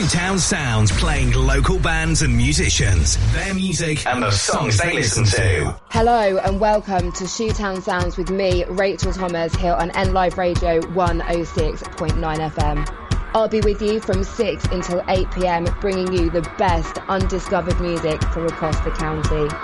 [0.00, 5.78] Shoetown Sounds playing local bands and musicians, their music and the songs they listen to.
[5.90, 10.80] Hello and welcome to Shoetown Sounds with me, Rachel Thomas, here on N Live Radio
[10.80, 13.30] 106.9 FM.
[13.34, 18.22] I'll be with you from 6 until 8 pm, bringing you the best undiscovered music
[18.32, 19.54] from across the county.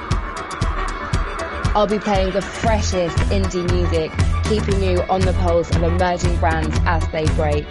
[1.74, 4.12] I'll be playing the freshest indie music,
[4.44, 7.64] keeping you on the pulse of emerging brands as they break.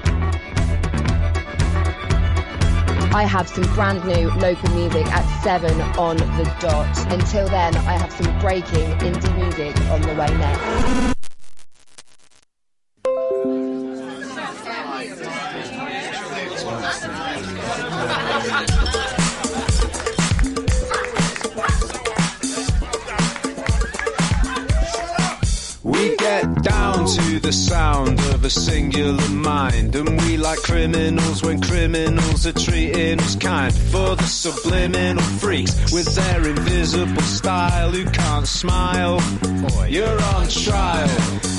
[3.15, 7.13] I have some brand new local music at 7 on the dot.
[7.13, 11.15] Until then, I have some breaking indie music on the way next.
[25.83, 27.53] We get down to the
[28.45, 33.73] a singular mind, and we like criminals when criminals are treating us kind.
[33.73, 39.19] For the subliminal freaks with their invisible style who can't smile,
[39.89, 41.09] you're on trial.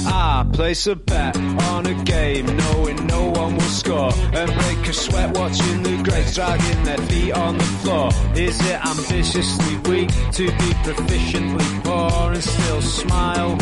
[0.06, 4.92] I place a bet on a game, knowing no one will score, and break a
[4.92, 8.10] sweat watching the greats dragging their feet on the floor.
[8.36, 13.58] Is it ambitiously weak to be proficiently poor and still smile?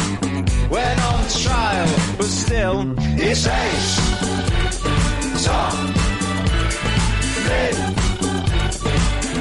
[0.69, 3.97] When on trial, but still it's ace.
[5.45, 5.75] Top,
[7.49, 7.75] mid,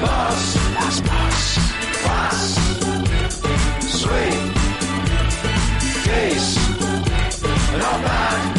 [0.02, 1.58] boss, that's boss,
[2.02, 2.40] class,
[4.00, 4.42] sweet,
[6.04, 6.50] case,
[7.82, 8.58] not bad.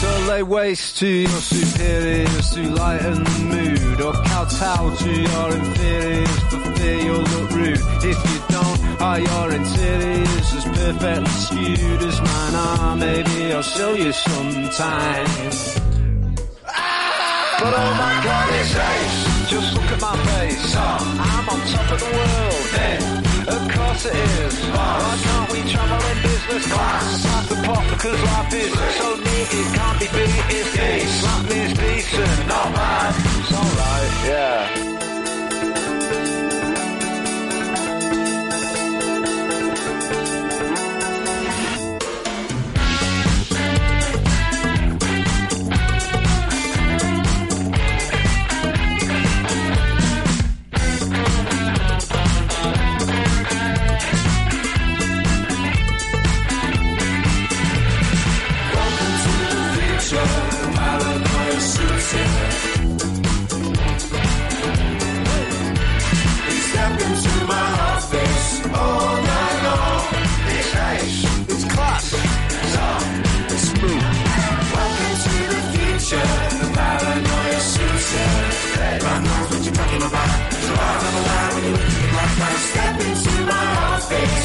[0.00, 6.38] So lay waste to your superiors to lighten the mood, or kowtow to your inferiors
[6.50, 7.80] for fear you'll look rude.
[8.02, 8.71] If you don't,
[9.02, 12.96] are your interiors as perfectly skewed as mine are?
[12.96, 15.26] Maybe I'll show you sometime.
[17.62, 19.50] But oh my god, it's ace.
[19.50, 20.76] Just look at my face.
[20.76, 22.62] I'm on top of the world.
[23.48, 24.54] Of course it is.
[24.70, 27.26] Why can't we travel in business class?
[27.26, 30.44] Pass the pot because life is so neat it can't be beat.
[30.48, 31.12] It's.
[31.20, 32.48] Slap me is decent.
[32.48, 33.14] Not bad.
[33.38, 34.91] It's alright, yeah.
[84.12, 84.41] fix.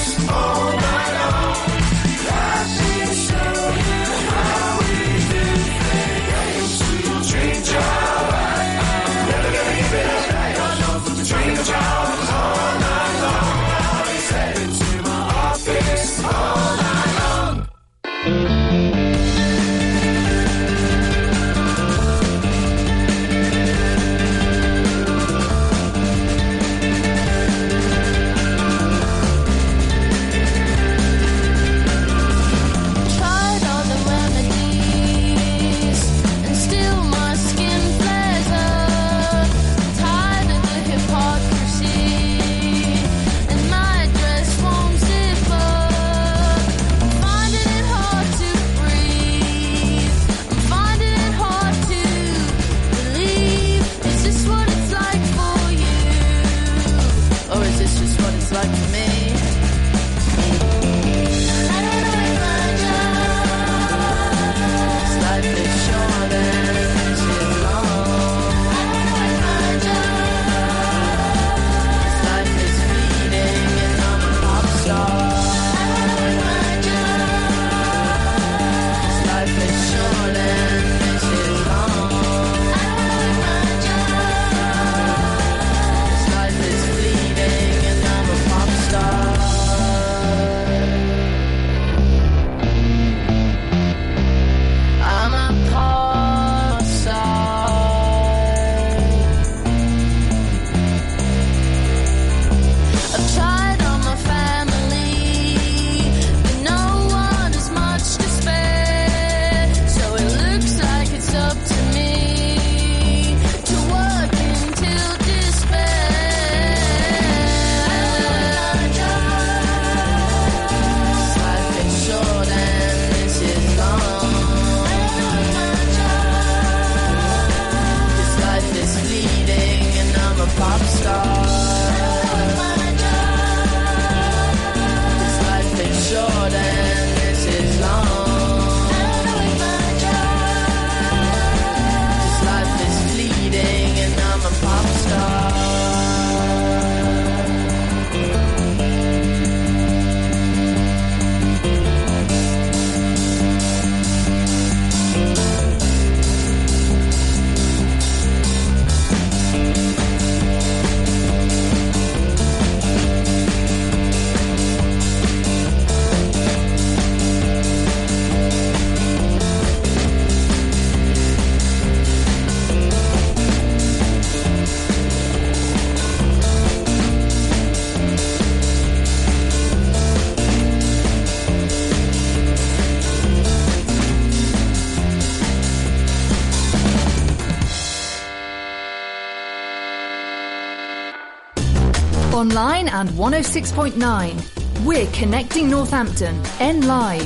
[192.57, 194.83] Online and 106.9.
[194.83, 196.41] We're connecting Northampton.
[196.59, 197.21] N Live.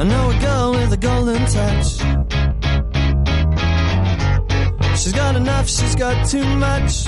[0.00, 1.86] I know a girl with a golden touch.
[4.98, 7.06] She's got enough, she's got too much.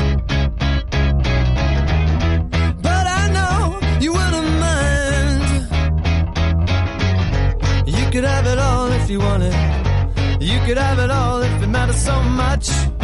[12.67, 12.96] So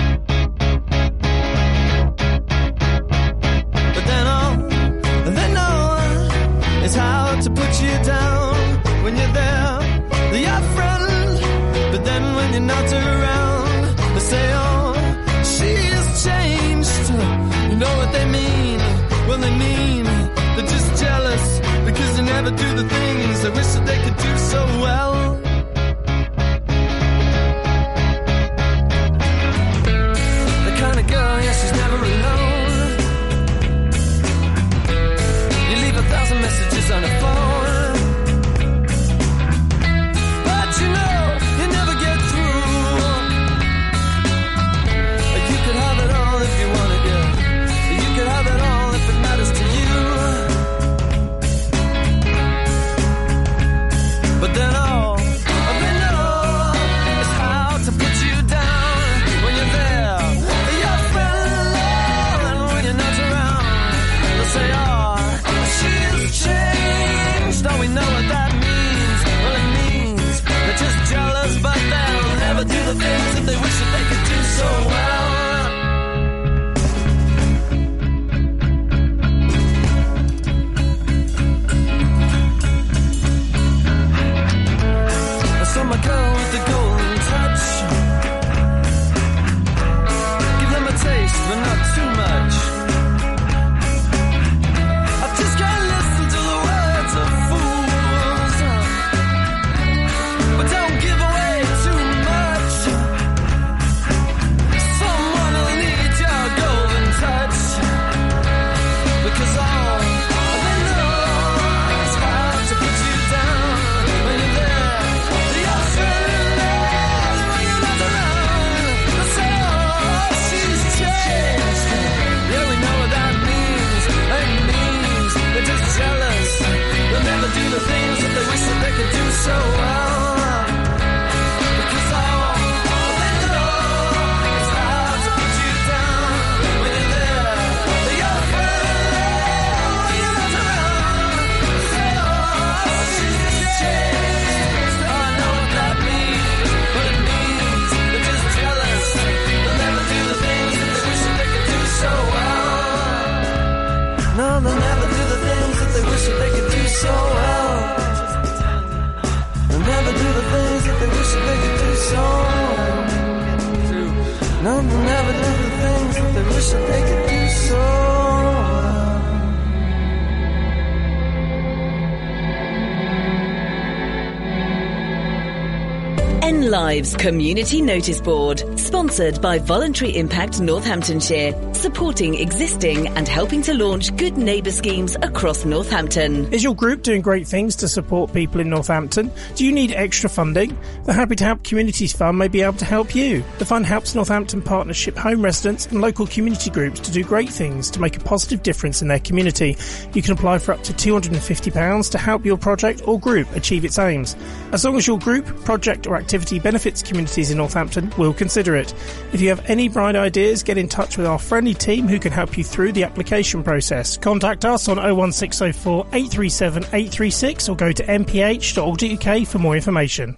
[176.93, 184.15] Live's Community Notice Board, sponsored by Voluntary Impact Northamptonshire, supporting existing and helping to launch
[184.19, 186.53] good neighbour schemes across Northampton.
[186.53, 189.31] Is your group doing great things to support people in Northampton?
[189.55, 190.79] Do you need extra funding?
[191.05, 193.43] The Happy to Help Communities Fund may be able to help you.
[193.57, 197.91] The fund helps Northampton Partnership home residents and local community groups to do great things
[197.93, 199.79] to make a positive difference in their community.
[200.13, 203.99] You can apply for up to £250 to help your project or group achieve its
[203.99, 204.37] aims.
[204.73, 208.93] As long as your group, project or activity benefits communities in Northampton, we'll consider it.
[209.33, 212.33] If you have any bright ideas, get in touch with our friendly team who can
[212.33, 214.17] help you through the application process.
[214.17, 220.37] Contact us on 01604 837 836 or go to mph.org.uk for more information.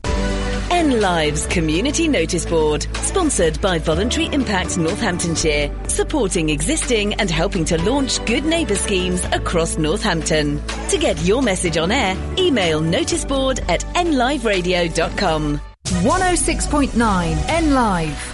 [0.70, 7.80] N Live's Community Notice Board, sponsored by Voluntary Impact Northamptonshire, supporting existing and helping to
[7.82, 10.60] launch good neighbour schemes across Northampton.
[10.88, 15.73] To get your message on air, email noticeboard at nliveradio.com.
[15.84, 18.33] 106.9 N Live.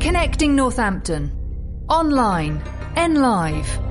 [0.00, 1.30] Connecting Northampton.
[1.88, 2.60] Online.
[2.96, 3.87] N Live.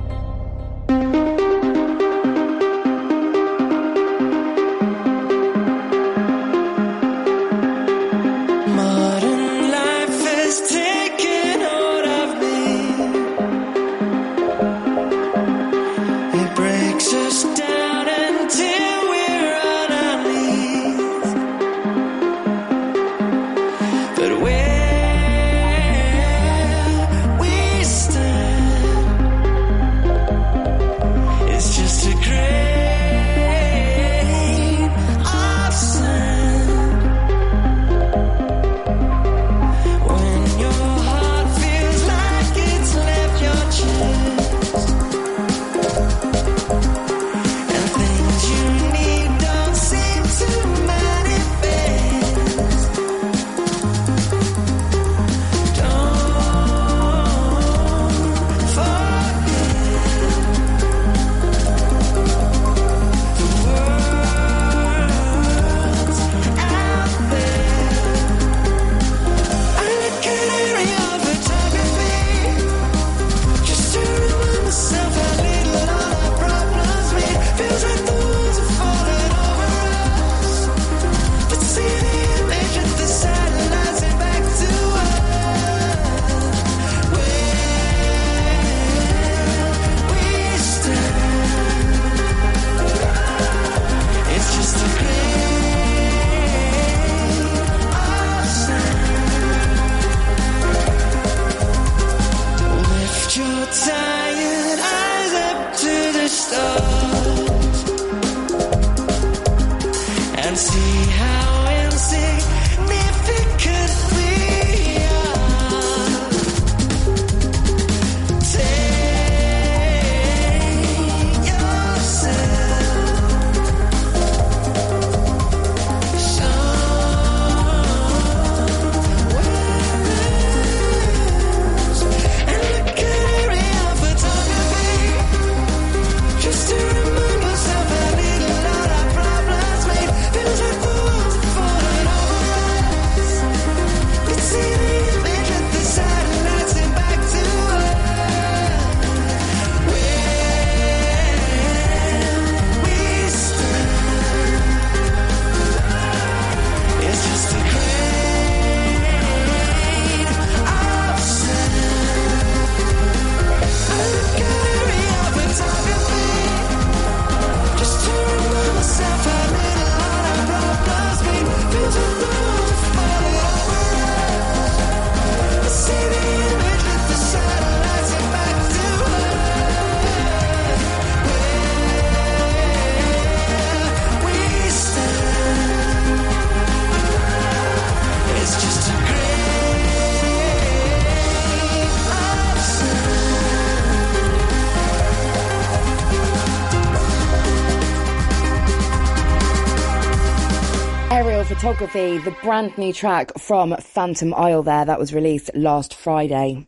[201.79, 206.65] The brand new track from Phantom Isle there that was released last Friday.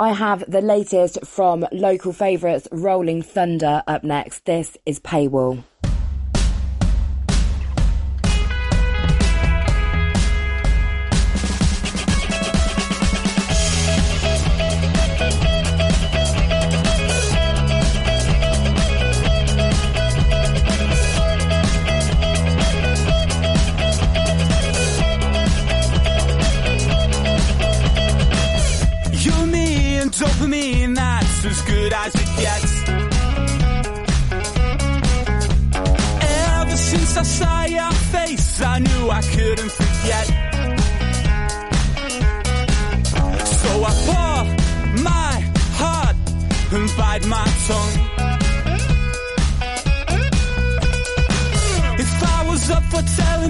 [0.00, 4.44] I have the latest from local favourites Rolling Thunder up next.
[4.44, 5.62] This is Paywall.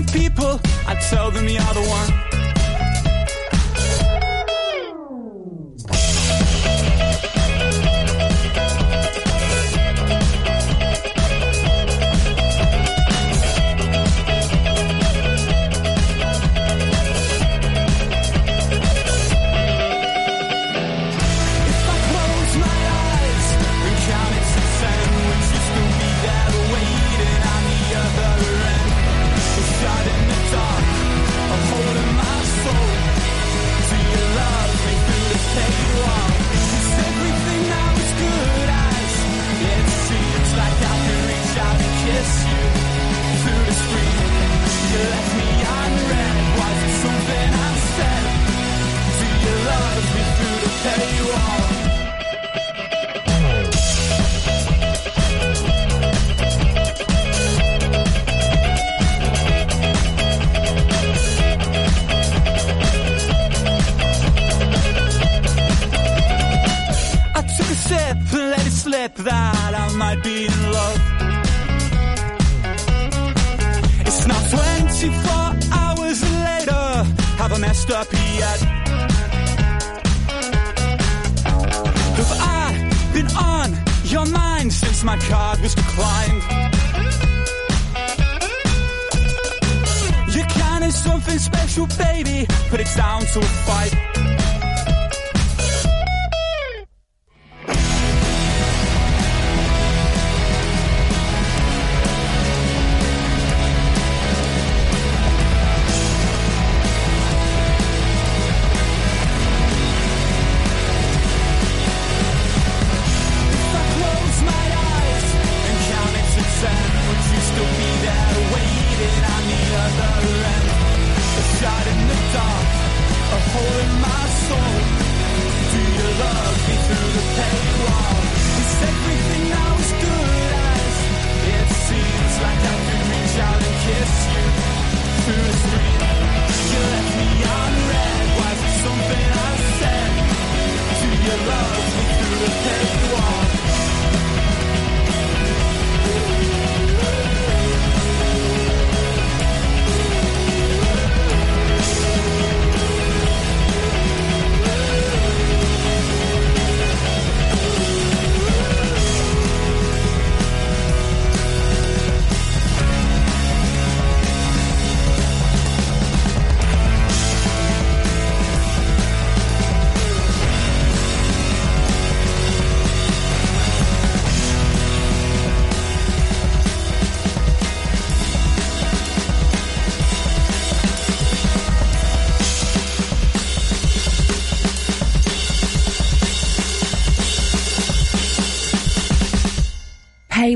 [0.03, 2.34] people, I tell them you're the one.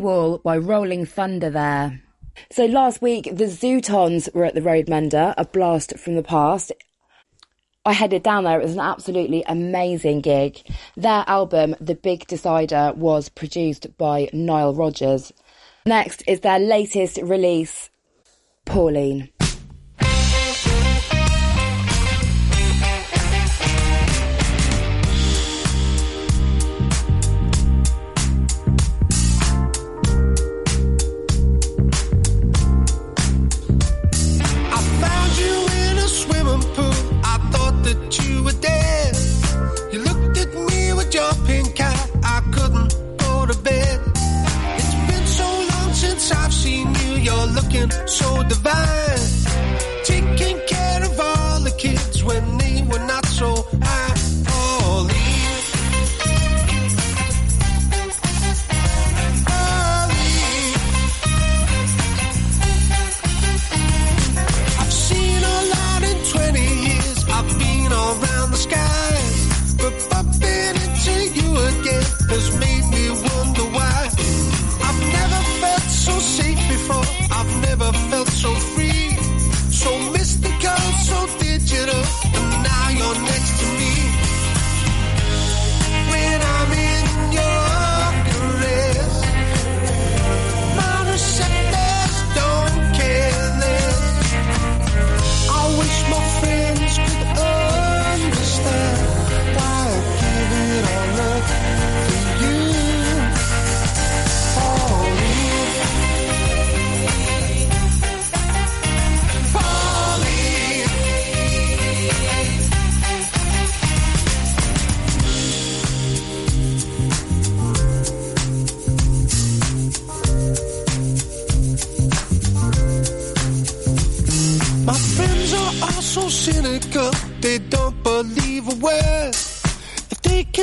[0.00, 2.02] Wall by Rolling Thunder there.
[2.50, 6.72] So last week, the Zutons were at the Roadmender, a blast from the past.
[7.84, 8.60] I headed down there.
[8.60, 10.60] It was an absolutely amazing gig.
[10.96, 15.32] Their album, The Big Decider, was produced by Nile Rodgers.
[15.86, 17.90] Next is their latest release,
[18.66, 19.30] Pauline.
[47.80, 49.37] looking so divine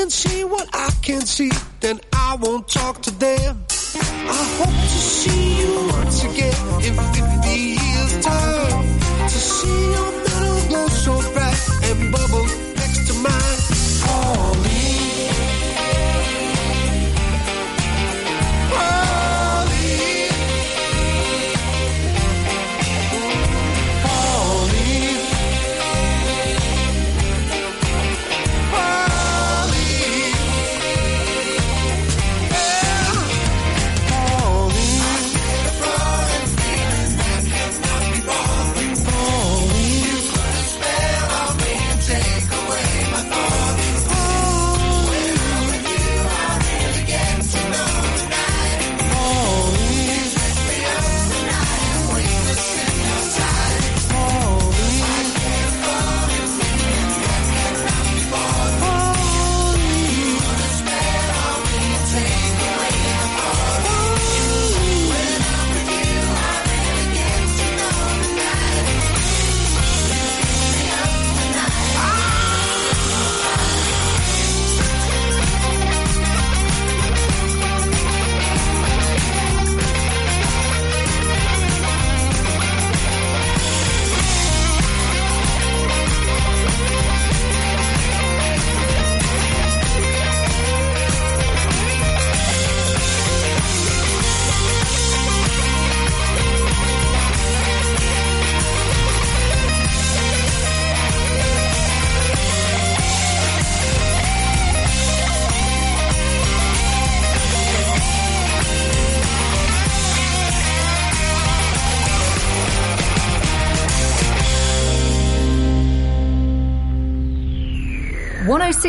[0.05, 3.65] can see what I can see, then I won't talk to them.
[4.29, 7.14] I hope to see you once again.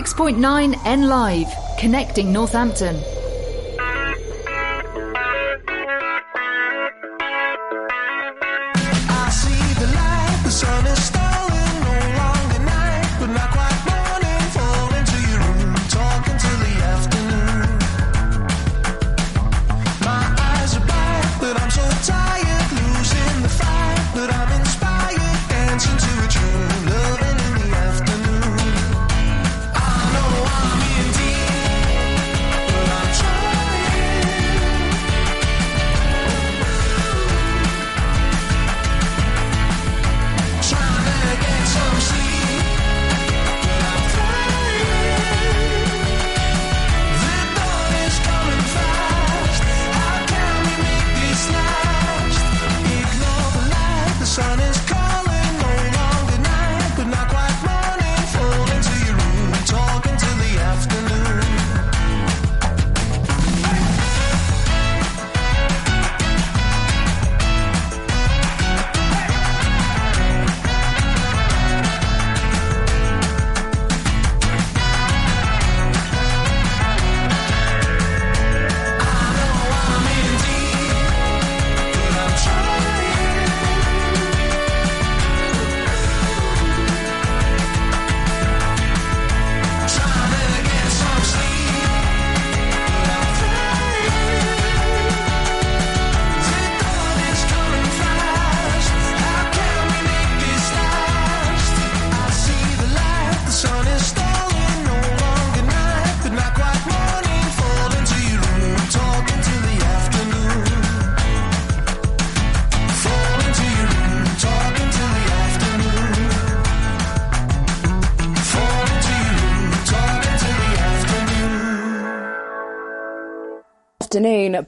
[0.07, 3.16] 6.9 N Live, connecting Northampton.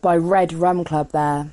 [0.00, 1.50] by Red Rum Club there.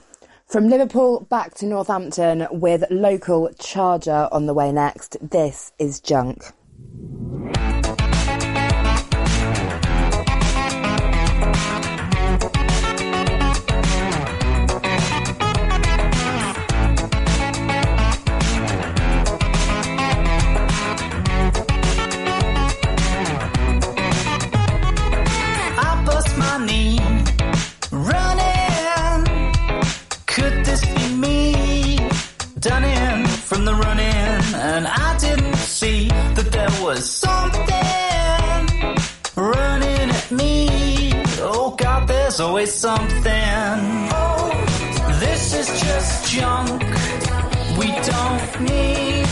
[0.48, 5.18] From Liverpool back to Northampton with local Charger on the way next.
[5.22, 6.45] This is Junk.
[33.56, 37.64] from the running, and I didn't see that there was something
[39.38, 41.14] running at me.
[41.40, 43.80] Oh God, there's always something.
[44.12, 44.52] Oh,
[45.22, 46.82] this is just junk
[47.80, 49.25] we don't need.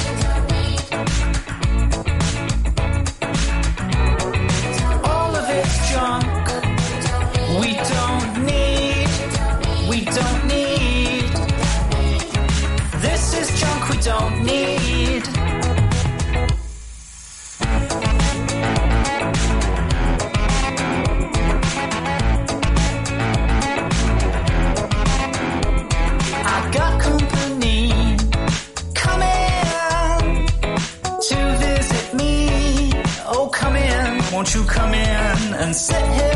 [34.34, 36.33] Won't you come in and sit here?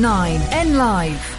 [0.00, 1.35] nine N Live.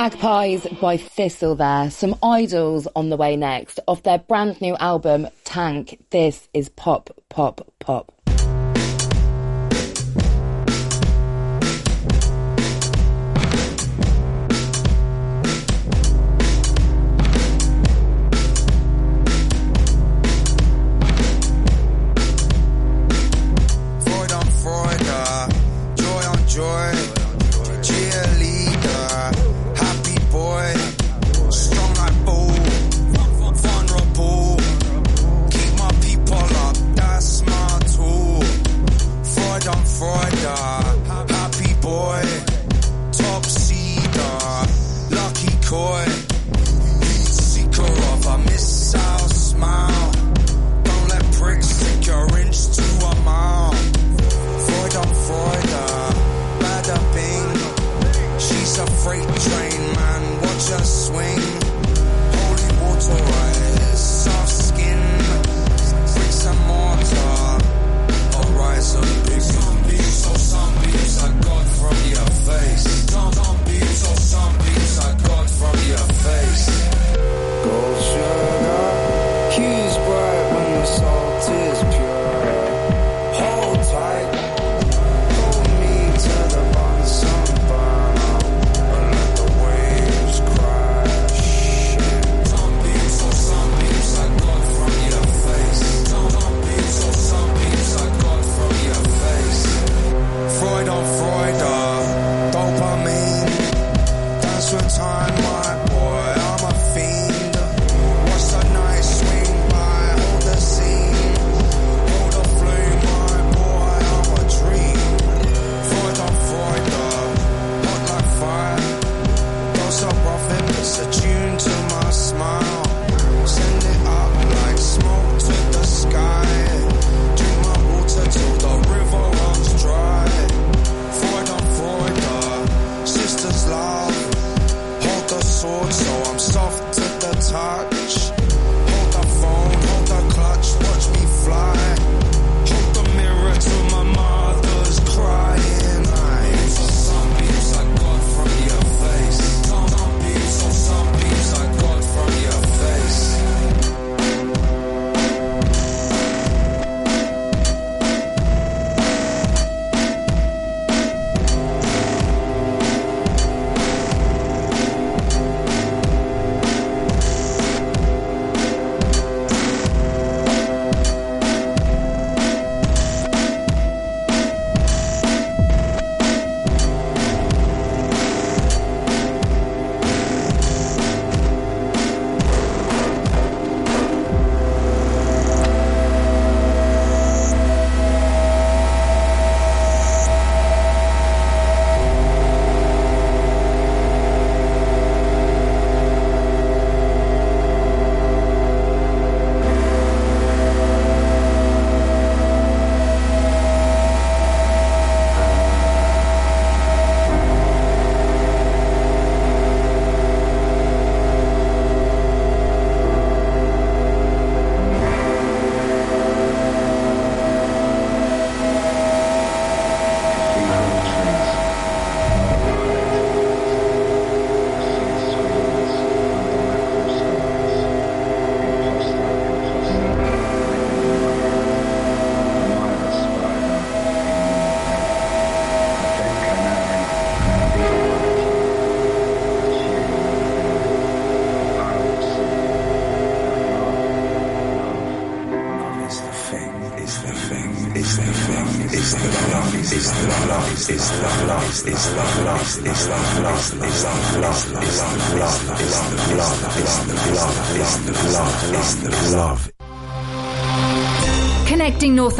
[0.00, 1.90] Magpies by Thistle there.
[1.90, 5.98] Some IDLES on the way next off their brand new album TANGK.
[6.08, 8.10] This is pop, pop, pop.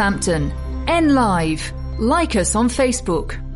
[0.00, 0.50] Northampton.
[0.88, 1.74] N Live.
[1.98, 3.49] Like us on Facebook.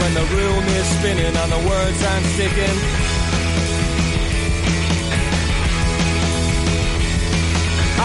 [0.00, 2.76] When the room is spinning and the words aren't sticking.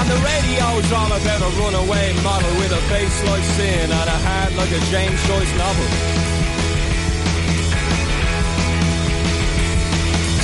[0.01, 4.19] And the radio's all about a runaway model with a face like sin and a
[4.25, 5.89] heart like a James Joyce novel.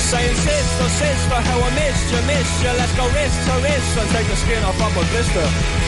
[0.08, 2.72] Saying sister, sister, how I missed you, missed you.
[2.76, 5.87] Let's go wrist to wrist and take the skin off of my blister.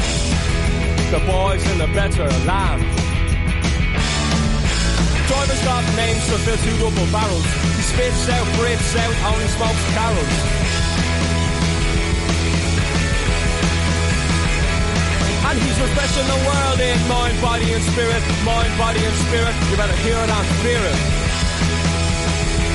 [1.11, 2.81] The boys in the better land.
[5.27, 7.43] Driver's got names to fill two double barrels.
[7.75, 10.35] He spits out, breathes out, only smokes carols.
[15.51, 18.23] And he's refreshing the world in mind, body and spirit.
[18.47, 19.55] Mind, body and spirit.
[19.69, 20.97] You better hear it and fear it.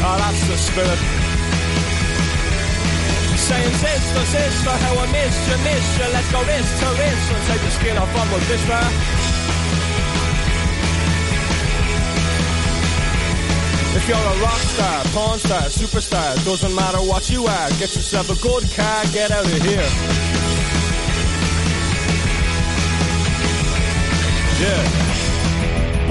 [0.05, 1.26] Oh, that's the spirit.
[3.47, 6.07] Saying sister, sister, how I missed you, missed you.
[6.11, 8.83] Let's go wrist to wrist and take the skin off of my blister.
[13.97, 17.69] If you're a rock star, porn star, superstar, doesn't matter what you are.
[17.79, 19.89] Get yourself a good car, get out of here.
[24.59, 24.83] Yeah.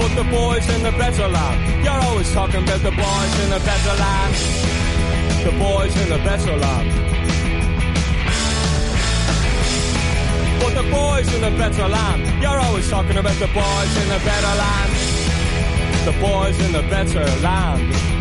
[0.00, 1.84] Put the boys in the better land.
[1.84, 4.34] You're always talking about the boys in the better land.
[5.44, 7.05] The boys in the better land.
[10.74, 12.42] The boys in the better land.
[12.42, 14.92] You're always talking about the boys in the better land.
[16.04, 18.15] The boys in the better land.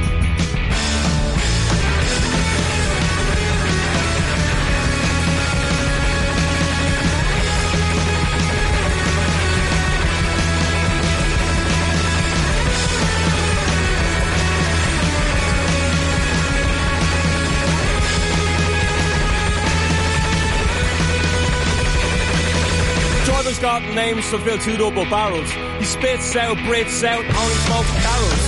[23.59, 25.49] Driver's got names to fill two double barrels.
[25.79, 28.45] He spits out, breathes out, only smokes carols.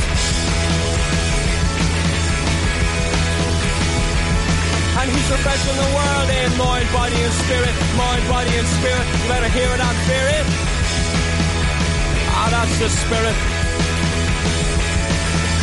[5.00, 7.76] And he's refreshing the world in mind, body and spirit.
[7.96, 9.06] Mind, body and spirit.
[9.08, 10.46] You better hear it and fear it.
[12.36, 13.38] Ah, that's the spirit.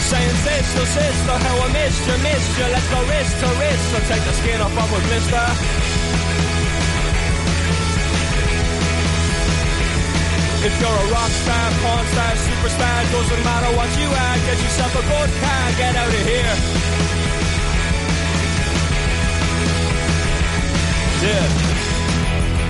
[0.09, 2.67] Saying sister, sister, how I missed you, missed you.
[2.73, 6.44] Let's go wrist to wrist and take the skin off of a blister.
[10.65, 14.97] If you're a rock star, porn star, superstar, doesn't matter what you are, get yourself
[14.97, 16.55] a good car, get out of here.
[21.21, 21.47] Yeah.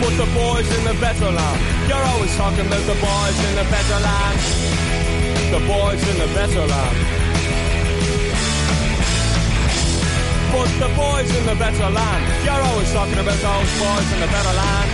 [0.02, 1.60] Put the boys in the better land.
[1.86, 4.38] You're always talking about the boys in the better land.
[5.54, 6.96] The boys in the better land.
[10.50, 12.22] Put the boys in the better land.
[12.42, 14.93] You're always talking about those boys in the better land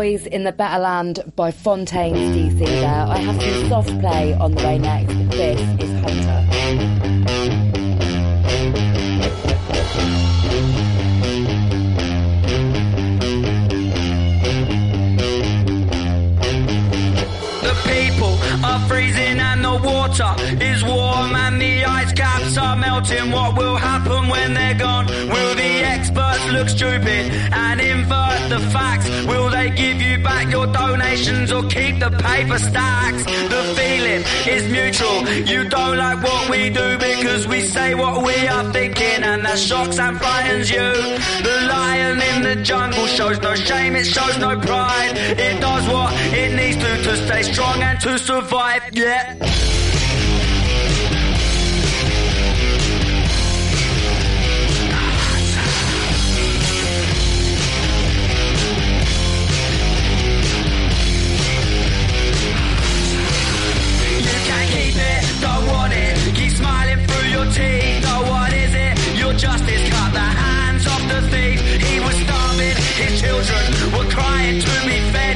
[0.00, 3.04] Boys in the Better Land by Fontaines DC there.
[3.06, 5.12] I have some soft play on the way next.
[5.28, 6.40] This is Hunter.
[17.60, 20.34] The people are freezing and the water
[20.64, 23.30] is warm and the ice caps are melting.
[23.32, 25.08] What will happen when they're gone?
[25.08, 26.19] Will the experts
[26.52, 29.08] look stupid and invert the facts?
[29.26, 33.24] Will they give you back your donations or keep the paper stacks?
[33.24, 34.22] The feeling
[34.54, 35.18] is mutual.
[35.52, 39.58] You don't like what we do because we say what we are thinking and that
[39.58, 40.88] shocks and frightens you.
[41.48, 45.12] The lion in the jungle shows no shame, it shows no pride.
[45.16, 48.82] It does what it needs to to stay strong and to survive.
[48.92, 49.79] Yeah.
[69.40, 71.58] Justice cut the hands off the thief.
[71.80, 73.66] He was starving, his children
[73.96, 75.29] were crying to be fed,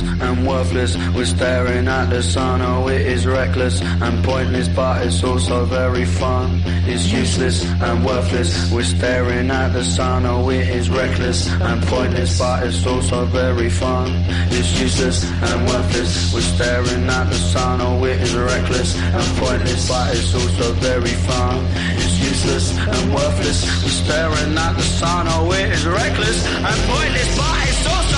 [0.00, 0.96] And worthless.
[1.14, 2.62] We're staring at the sun.
[2.62, 6.62] Oh, it is reckless and pointless, but it's also very fun.
[6.86, 8.70] It's useless and worthless.
[8.72, 10.26] We're staring at the sun.
[10.26, 14.08] Oh, it is reckless and pointless, but it's also very fun.
[14.50, 16.32] It's useless and worthless.
[16.34, 17.80] We're staring at the sun.
[17.80, 21.66] Oh, it is reckless and pointless, but it's also very fun.
[21.96, 23.64] It's useless and worthless.
[23.82, 25.26] We're staring at the sun.
[25.28, 28.09] Oh, it is reckless and pointless, but it's also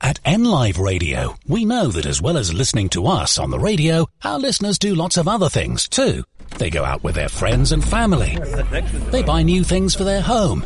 [0.00, 3.58] At N Live Radio, we know that as well as listening to us on the
[3.58, 6.24] radio, our listeners do lots of other things too.
[6.58, 8.36] They go out with their friends and family.
[9.10, 10.64] They buy new things for their home.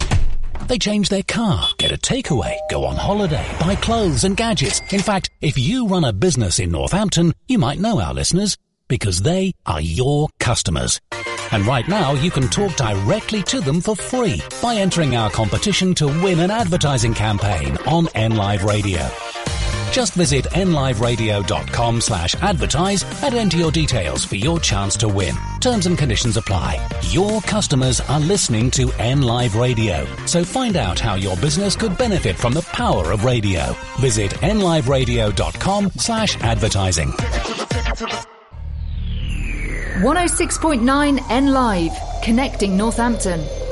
[0.68, 4.80] They change their car, get a takeaway, go on holiday, buy clothes and gadgets.
[4.92, 8.56] In fact, if you run a business in Northampton, you might know our listeners
[8.88, 11.00] because they are your customers.
[11.52, 15.94] And right now you can talk directly to them for free by entering our competition
[15.94, 19.08] to win an advertising campaign on NLive Radio.
[19.96, 25.34] Just visit nliveradio.com slash advertise and enter your details for your chance to win.
[25.60, 26.86] Terms and conditions apply.
[27.04, 30.06] Your customers are listening to NLive Radio.
[30.26, 33.74] So find out how your business could benefit from the power of radio.
[33.98, 37.12] Visit nliveradio.com slash advertising.
[40.02, 41.92] 106.9 N Live.
[42.22, 43.65] Connecting Northampton.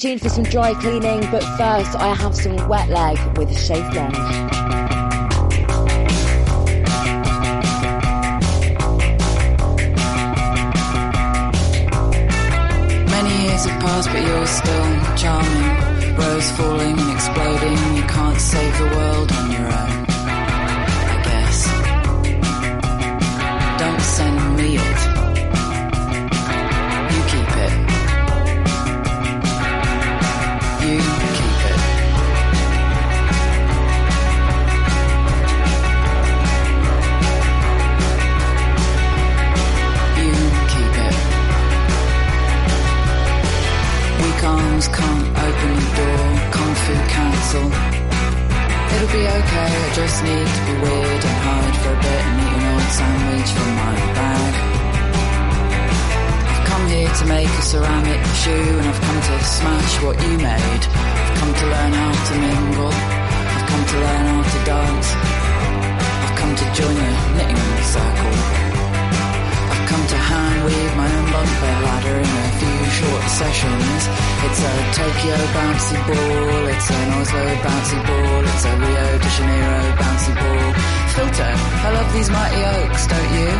[0.00, 3.84] Tuned for some dry cleaning, but first I have some wet leg with a Shave.
[13.10, 16.16] Many years have passed, but you're still charming.
[16.16, 17.78] Rose falling and exploding.
[17.96, 20.06] You can't save the world on your own.
[21.12, 21.68] I guess.
[23.78, 24.99] Don't send me it.
[47.50, 47.66] Cancel.
[48.94, 52.40] It'll be okay, I just need to be weird and hide for a bit and
[52.40, 54.54] eat an old sandwich from my bag.
[56.50, 60.36] I've come here to make a ceramic shoe and I've come to smash what you
[60.38, 60.84] made.
[60.86, 62.92] I've come to learn how to mingle,
[63.54, 65.08] I've come to learn how to dance.
[66.22, 68.59] I've come to join the knitting circle.
[70.10, 74.02] To hand weave my own bed ladder in a few short sessions.
[74.42, 79.82] It's a Tokyo bouncy ball, it's an Oslo bouncy ball, it's a Rio de Janeiro
[80.02, 80.68] bouncy ball.
[81.14, 81.52] Filter,
[81.86, 83.50] I love these mighty oaks, don't you?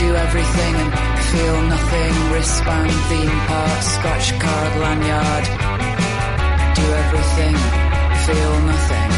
[0.00, 0.90] Do everything and
[1.28, 2.12] feel nothing.
[2.32, 5.46] Wristband, theme park, scratch card, lanyard.
[6.80, 7.56] Do everything,
[8.24, 9.10] feel nothing.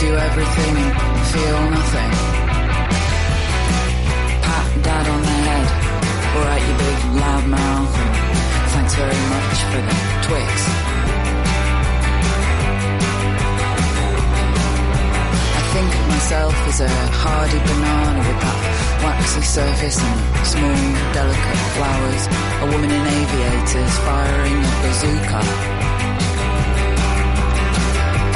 [0.00, 2.29] Do everything feel nothing
[6.90, 7.94] big loud mouth.
[7.98, 9.94] And thanks very much for the
[10.26, 10.50] Twix.
[15.58, 16.90] I think of myself as a
[17.22, 18.58] hardy banana with that
[19.04, 20.18] waxy surface and
[20.52, 20.82] small,
[21.14, 22.22] delicate flowers.
[22.64, 25.40] A woman in aviators firing a bazooka.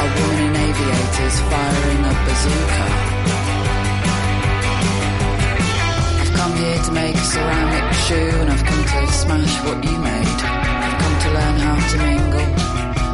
[0.05, 3.15] A woman in aviators firing a bazooka.
[6.45, 10.41] Come here to make a ceramic shoe and I've come to smash what you made.
[10.85, 12.49] I've come to learn how to mingle.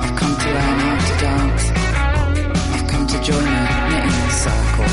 [0.05, 1.64] I've come to learn how to dance.
[2.74, 3.61] I've come to join a
[3.91, 4.91] knitting circle.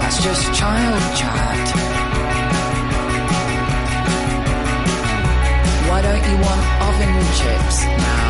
[0.00, 1.66] That's just child chat.
[5.88, 8.29] Why don't you want oven chips now?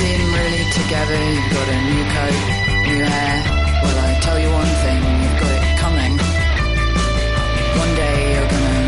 [0.00, 2.38] Finally together, you've got a new coat,
[2.88, 3.36] new hair.
[3.82, 6.14] Well, I tell you one thing, you've got it coming.
[7.82, 8.78] One day you're gonna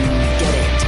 [0.40, 0.80] get it.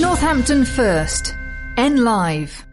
[0.00, 1.34] Northampton First.
[1.76, 2.64] N Live.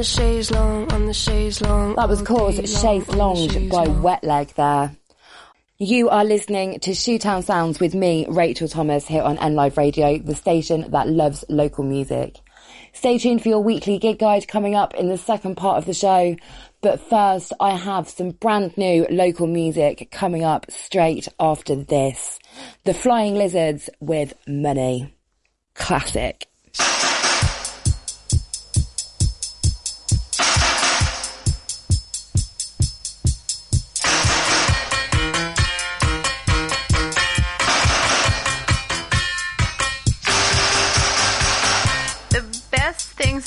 [0.00, 1.96] The chaise longue, on the chaise longue.
[1.96, 3.86] That was day Chaise long, Longue by.
[3.86, 4.96] Wet Leg there.
[5.76, 10.16] You are listening to Shoetown Sounds with me, Rachel Thomas, here on N Live Radio,
[10.16, 12.38] the station that loves local music.
[12.94, 15.92] Stay tuned for your weekly gig guide coming up in the second part of the
[15.92, 16.34] show.
[16.80, 22.38] But first, I have some brand new local music coming up straight after this.
[22.84, 25.14] The Flying Lizards with Money.
[25.74, 26.49] Classic.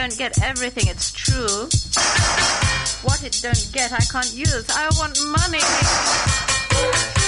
[0.00, 1.68] Don't get everything, it's true.
[3.04, 4.64] What it don't get, I can't use.
[4.70, 7.19] I want money.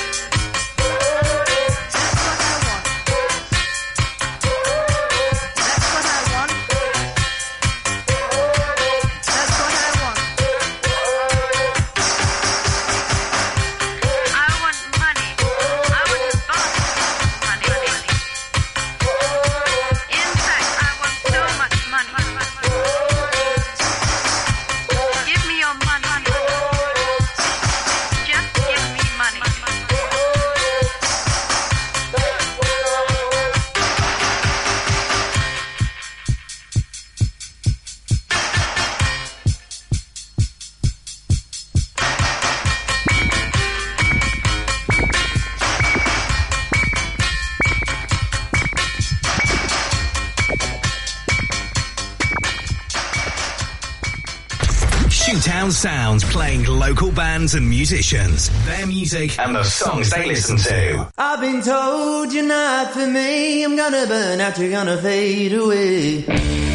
[55.63, 61.09] Underground sounds playing local bands and musicians, their music, and the songs they listen to.
[61.17, 63.63] I've been told you're not for me.
[63.63, 66.72] I'm gonna burn out, you're gonna fade away.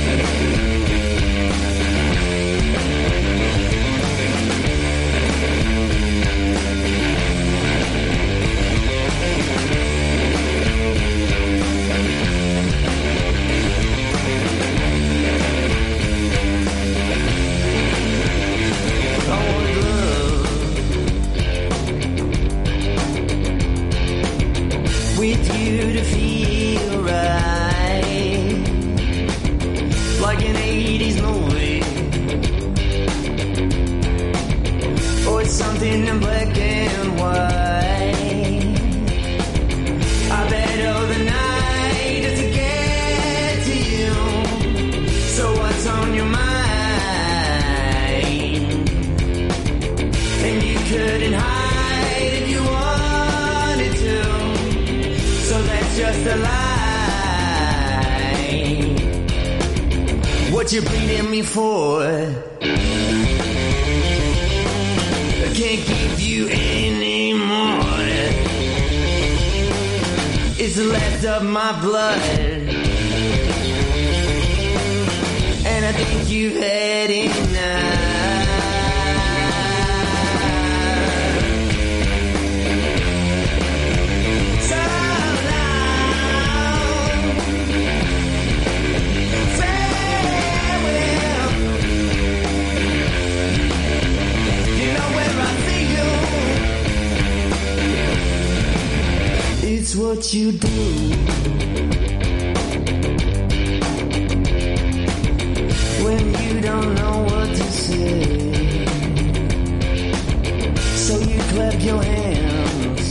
[111.26, 113.07] You clap your hands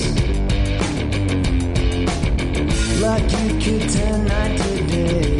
[3.00, 5.35] like you could turn night to day.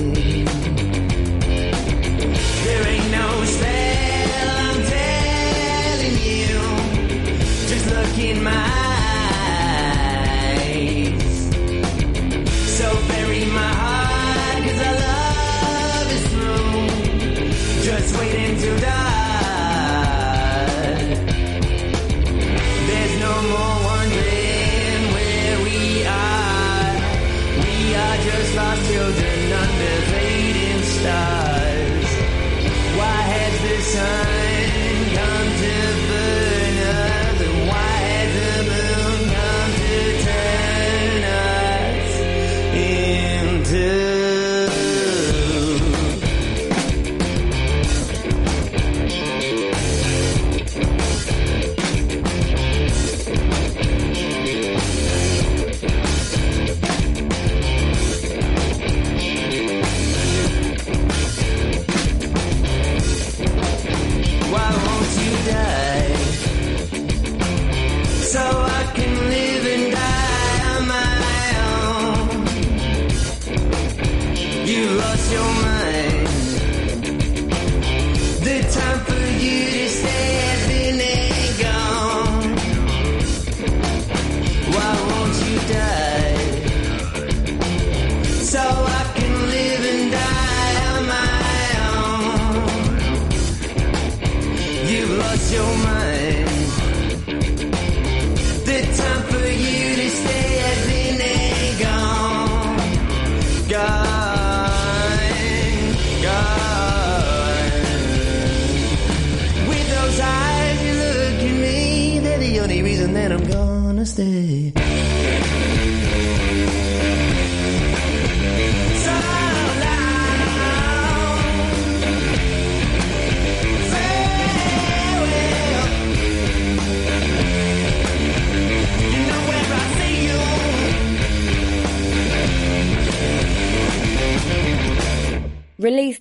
[33.97, 34.36] Has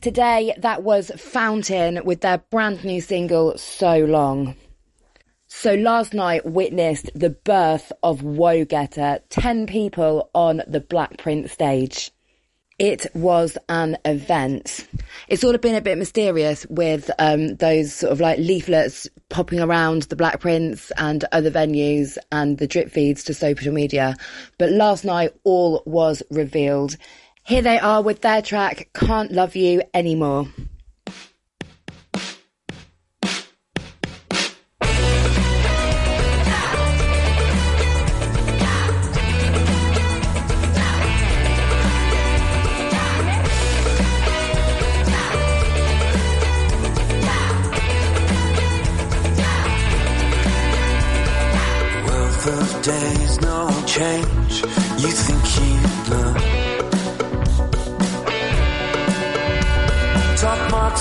[0.05, 4.55] today, that was Fountain with their brand new single, So Long.
[5.47, 11.53] So last night witnessed the birth of Woe Getter, 10 people on the Black Prince
[11.53, 12.11] stage.
[12.77, 14.87] It was an event.
[15.27, 19.59] It's sort of been a bit mysterious with um, those sort of like leaflets popping
[19.59, 24.15] around the Black Prince and other venues and the drip feeds to social media.
[24.59, 26.95] But last night, all was revealed.
[27.47, 30.47] Here they are with their track, Can't Love You Anymore.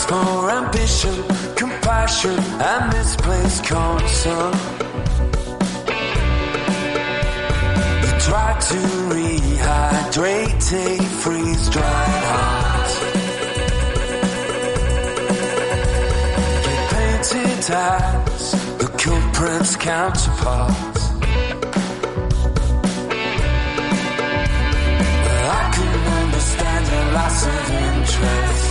[0.06, 1.14] There's more ambition,
[1.54, 4.52] compassion, and misplaced concern.
[8.02, 8.78] You try to
[9.14, 12.90] rehydrate, a freeze dried heart.
[16.64, 20.96] Get painted as the culprit's counterpart.
[25.24, 28.63] Well, I can understand your loss of interest.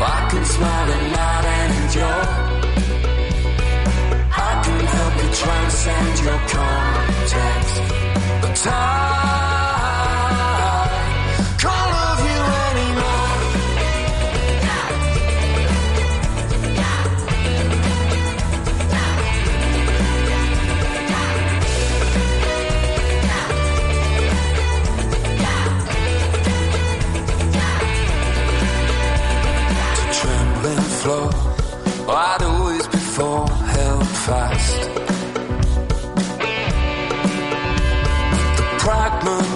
[0.00, 2.48] I can smile and.
[4.30, 7.76] I can help you transcend your context.
[8.42, 9.47] The time.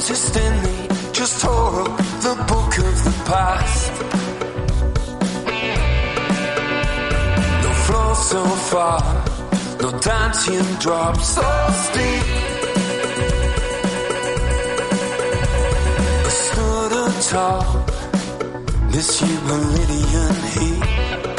[0.05, 1.97] consistently just tore up
[2.27, 3.93] the book of the past.
[7.63, 9.01] No floor so far,
[9.81, 11.43] no dancing drops so
[11.87, 12.25] steep.
[16.27, 17.91] I stood atop
[18.91, 21.32] this Humilian heat.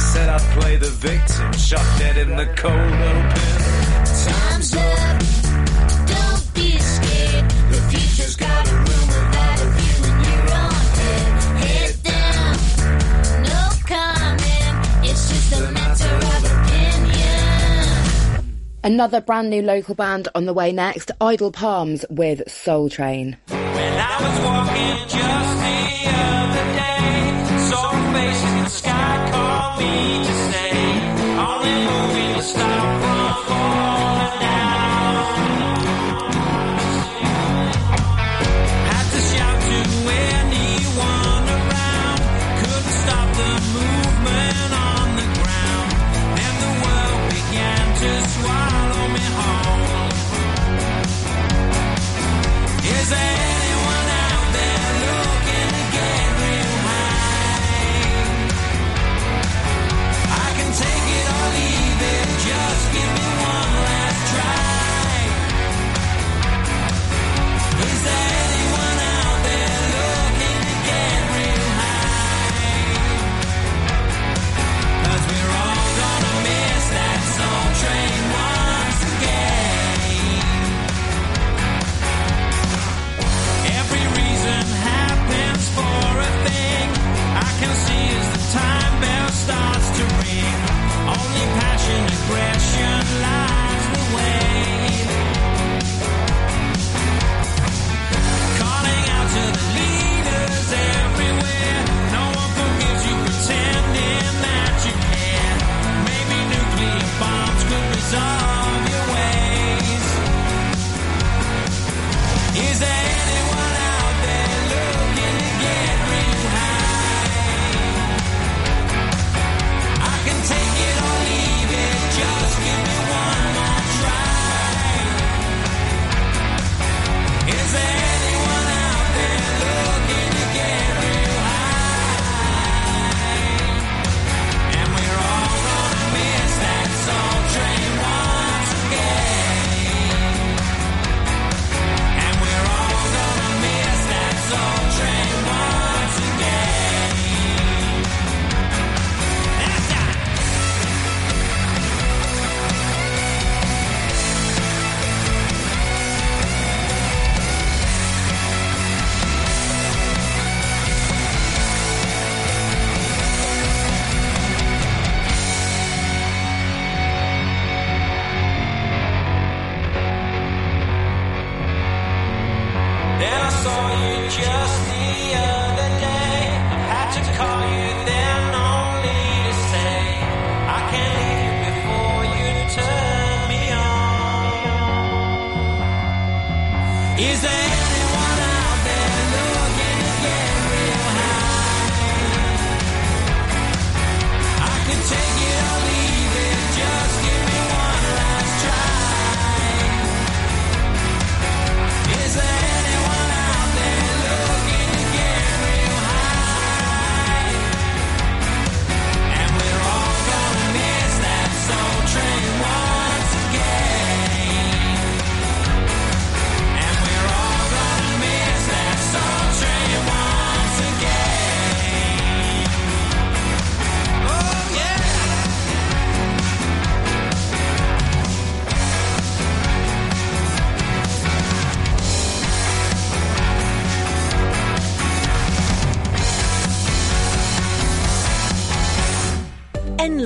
[0.00, 3.60] said I'd play the victim, shot dead in the cold open.
[4.24, 5.20] Time's up,
[6.08, 7.50] don't be scared.
[7.70, 10.02] The future's got a a view,
[11.00, 11.32] head.
[11.64, 12.54] Head down,
[13.44, 14.76] no comment.
[15.08, 17.20] It's just a matter of opinion.
[18.82, 23.36] Another brand new local band on the way next, Idle Palms with Soul Train.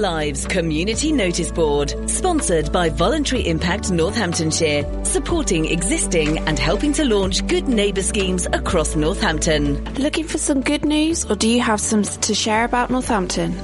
[0.04, 7.46] Lives Community Notice Board, sponsored by Voluntary Impact Northamptonshire, supporting existing and helping to launch
[7.46, 9.82] good neighbour schemes across Northampton.
[9.94, 13.56] Looking for some good news, or do you have some to share about Northampton?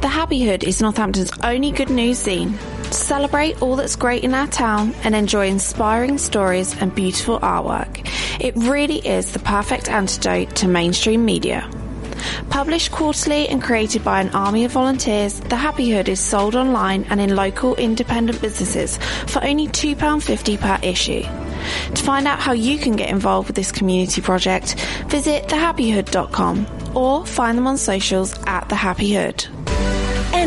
[0.00, 2.54] The Happy Hood is Northampton's only good news zine.
[2.92, 8.08] Celebrate all that's great in our town and enjoy inspiring stories and beautiful artwork,
[8.40, 11.68] it really is the perfect antidote to mainstream media.
[12.50, 17.04] Published quarterly and created by an army of volunteers, The Happy Hood is sold online
[17.10, 18.96] and in local independent businesses
[19.26, 21.22] for only £2.50 per issue.
[21.94, 24.74] To find out how you can get involved with this community project,
[25.08, 29.46] visit thehappyhood.com or find them on socials at The Happy Hood.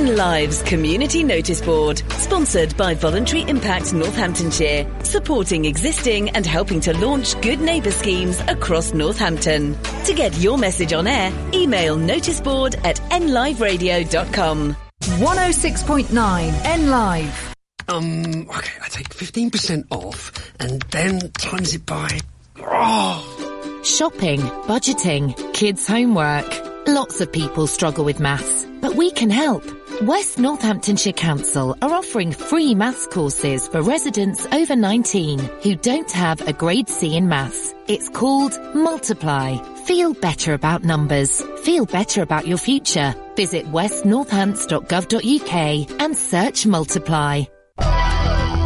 [0.02, 6.98] N Lives Community Notice Board, sponsored by Voluntary Impact Northamptonshire, supporting existing and helping to
[6.98, 9.78] launch good neighbour schemes across Northampton.
[10.06, 14.76] To get your message on air, email noticeboard at nliveradio.com.
[15.02, 17.56] 106.9 N Live.
[17.88, 22.19] Um, okay, I take 15% off and then times it by.
[22.57, 23.82] Oh!
[23.84, 26.48] Shopping, budgeting, kids' homework.
[26.88, 29.64] Lots of people struggle with maths, but we can help.
[30.01, 36.41] West Northamptonshire Council are offering free maths courses for residents over 19 who don't have
[36.47, 37.73] a grade C in maths.
[37.88, 39.57] It's called Multiply.
[39.85, 41.41] Feel better about numbers.
[41.63, 43.13] Feel better about your future.
[43.35, 47.43] Visit westnorthants.gov.uk and search Multiply.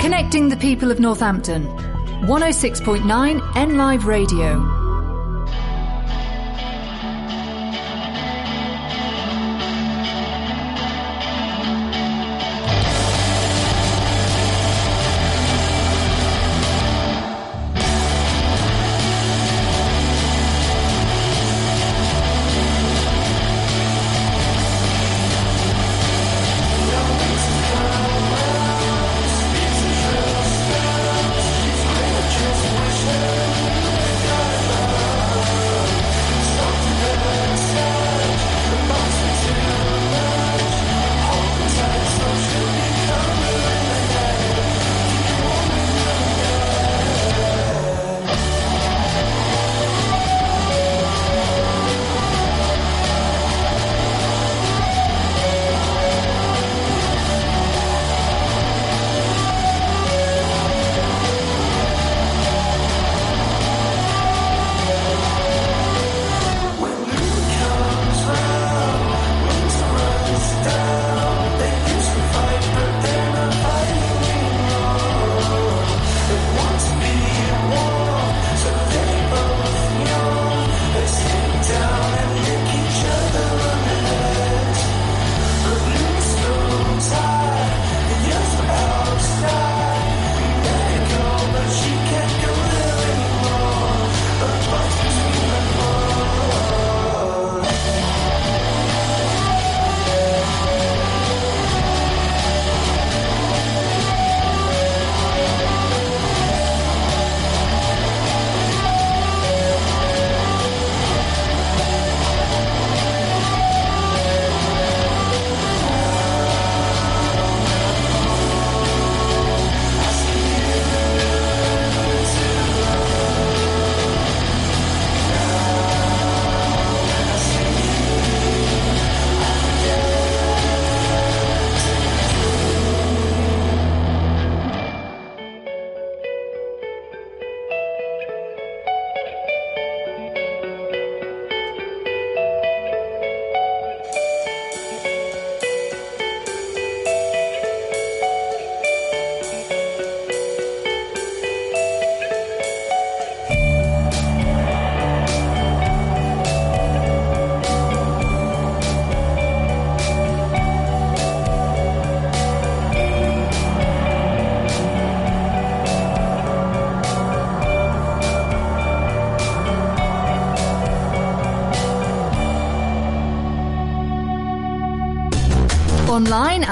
[0.01, 1.65] Connecting the people of Northampton.
[1.65, 4.84] 106.9 N Live Radio.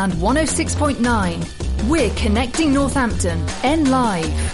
[0.03, 1.89] And 106.9.
[1.89, 3.41] We're connecting Northampton.
[3.63, 4.52] N Live.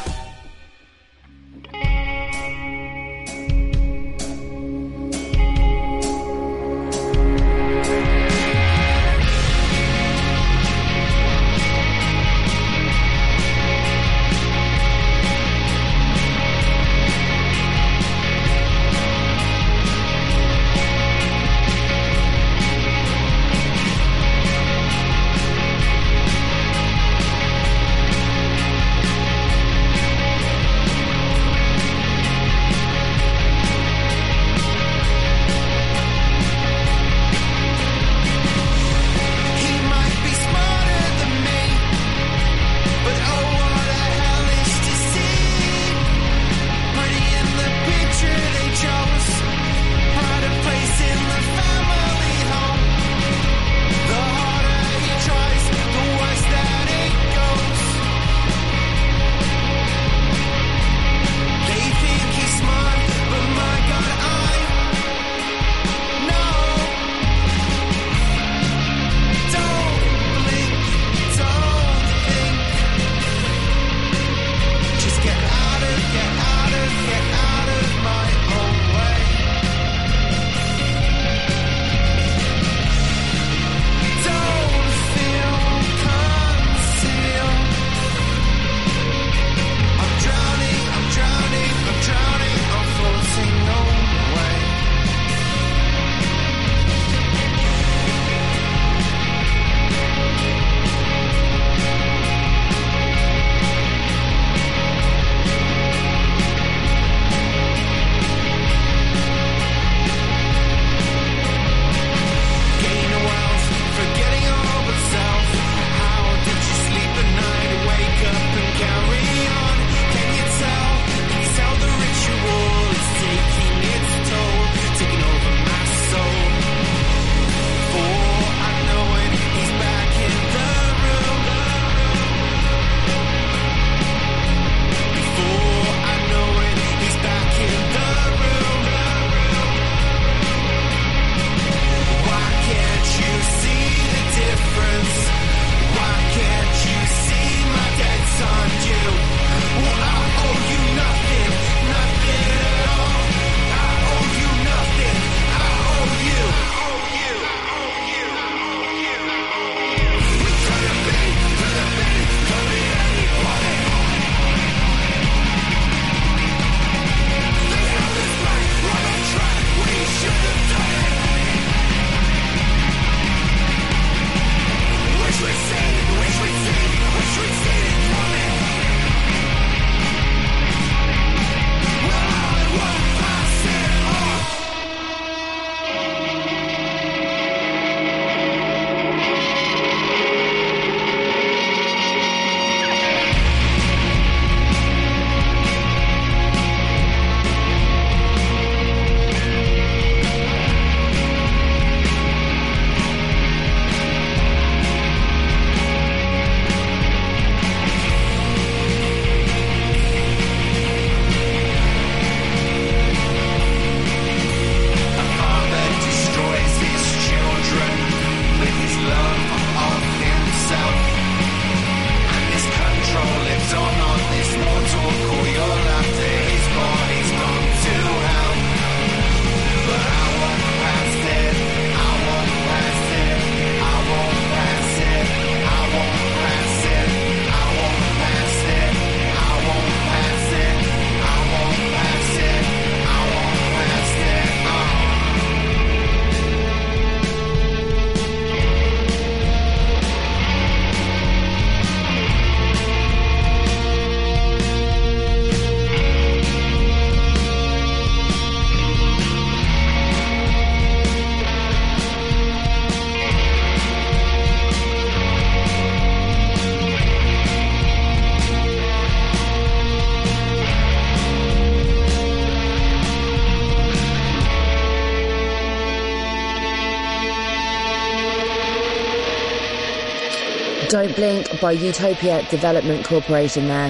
[281.10, 283.90] Don't Blink by Utopia Development Corporation there.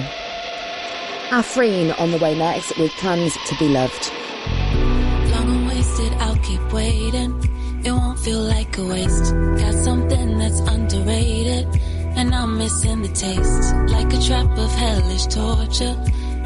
[1.28, 4.10] Afreen on the way next with plans to be loved.
[5.30, 7.38] Long and wasted, I'll keep waiting.
[7.84, 9.34] It won't feel like a waste.
[9.34, 11.66] Got something that's underrated,
[12.16, 13.74] and I'm missing the taste.
[13.88, 15.96] Like a trap of hellish torture,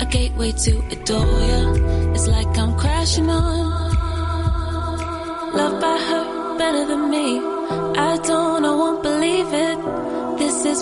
[0.01, 1.73] a gateway to adore ya.
[2.15, 3.93] It's like I'm crashing on.
[5.55, 7.44] Loved by her better than me.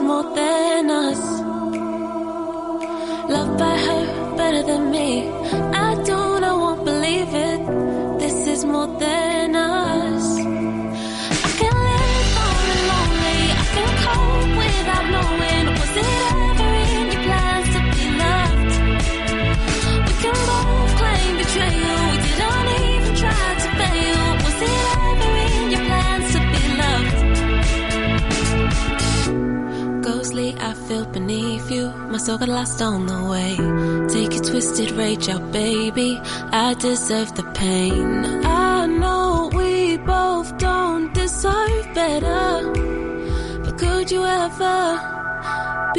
[0.09, 1.23] motenas.
[3.35, 5.09] Loved by her better than me.
[5.81, 5.81] I
[30.93, 31.86] feel beneath you.
[32.12, 33.52] My soul got lost on the way.
[34.16, 36.10] Take a twisted rage out, baby.
[36.66, 38.09] I deserve the pain.
[38.44, 39.73] I know we
[40.14, 42.47] both don't deserve better.
[43.64, 44.81] But could you ever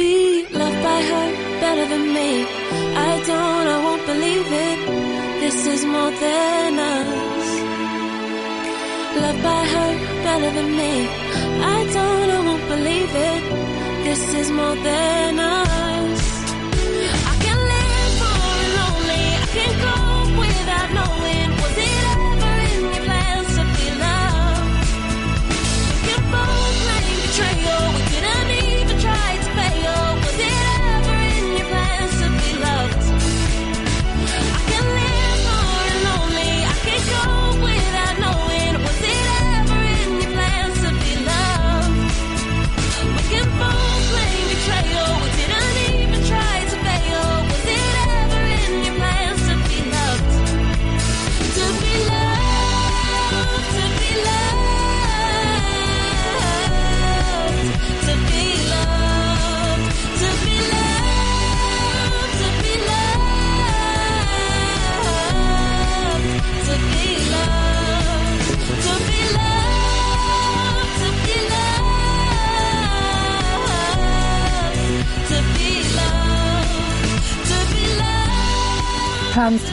[0.00, 0.14] be
[0.60, 1.28] loved by her
[1.62, 2.30] better than me?
[3.10, 4.80] I don't, I won't believe it.
[5.42, 7.48] This is more than us.
[9.22, 9.92] Loved by her
[10.26, 10.92] better than me.
[11.76, 13.63] I don't, I won't believe it.
[14.04, 16.24] This is more than us.
[17.30, 18.40] I can live for
[18.78, 19.24] lonely.
[19.42, 19.96] I can go
[20.42, 20.73] without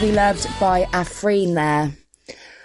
[0.01, 1.91] be loved by Afreen there.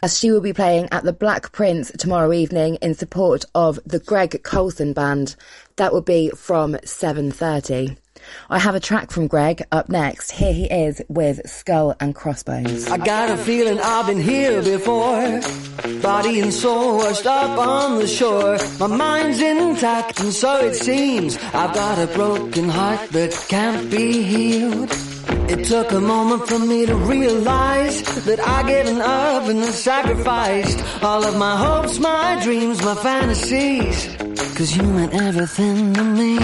[0.03, 3.99] As she will be playing at the Black Prince tomorrow evening in support of the
[3.99, 5.37] Greg Colson Band.
[5.77, 7.99] That will be from 7.30.
[8.49, 10.31] I have a track from Greg up next.
[10.31, 12.89] Here he is with Skull and Crossbones.
[12.89, 15.41] I got a feeling I've been here before.
[16.01, 18.57] Body and soul washed up on the shore.
[18.81, 21.37] My mind's intact, and so it seems.
[21.53, 24.91] I've got a broken heart that can't be healed.
[25.49, 31.25] It took a moment for me to realize that I given up and sacrificed all
[31.25, 34.17] of my hopes, my dreams, my fantasies.
[34.57, 36.39] Cause you meant everything to me.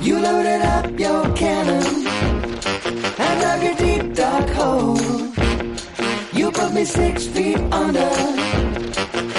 [0.00, 2.06] You loaded up your cannon
[3.24, 4.96] and dug a deep dark hole.
[6.32, 8.10] You put me six feet under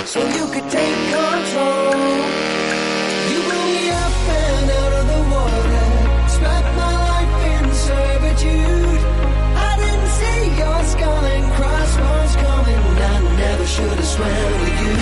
[0.05, 2.56] so you could take control.
[13.77, 14.97] Should have swam with you.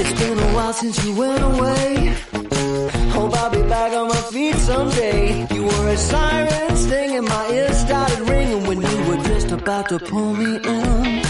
[0.00, 2.14] It's been a while since you went away.
[3.10, 5.48] Hope I'll be back on my feet someday.
[5.52, 9.98] You were a siren stinging my ears started ringing when you were just about to
[9.98, 11.27] pull me in.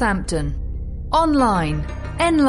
[0.00, 0.54] Northampton.
[1.10, 1.84] Online.
[2.20, 2.44] N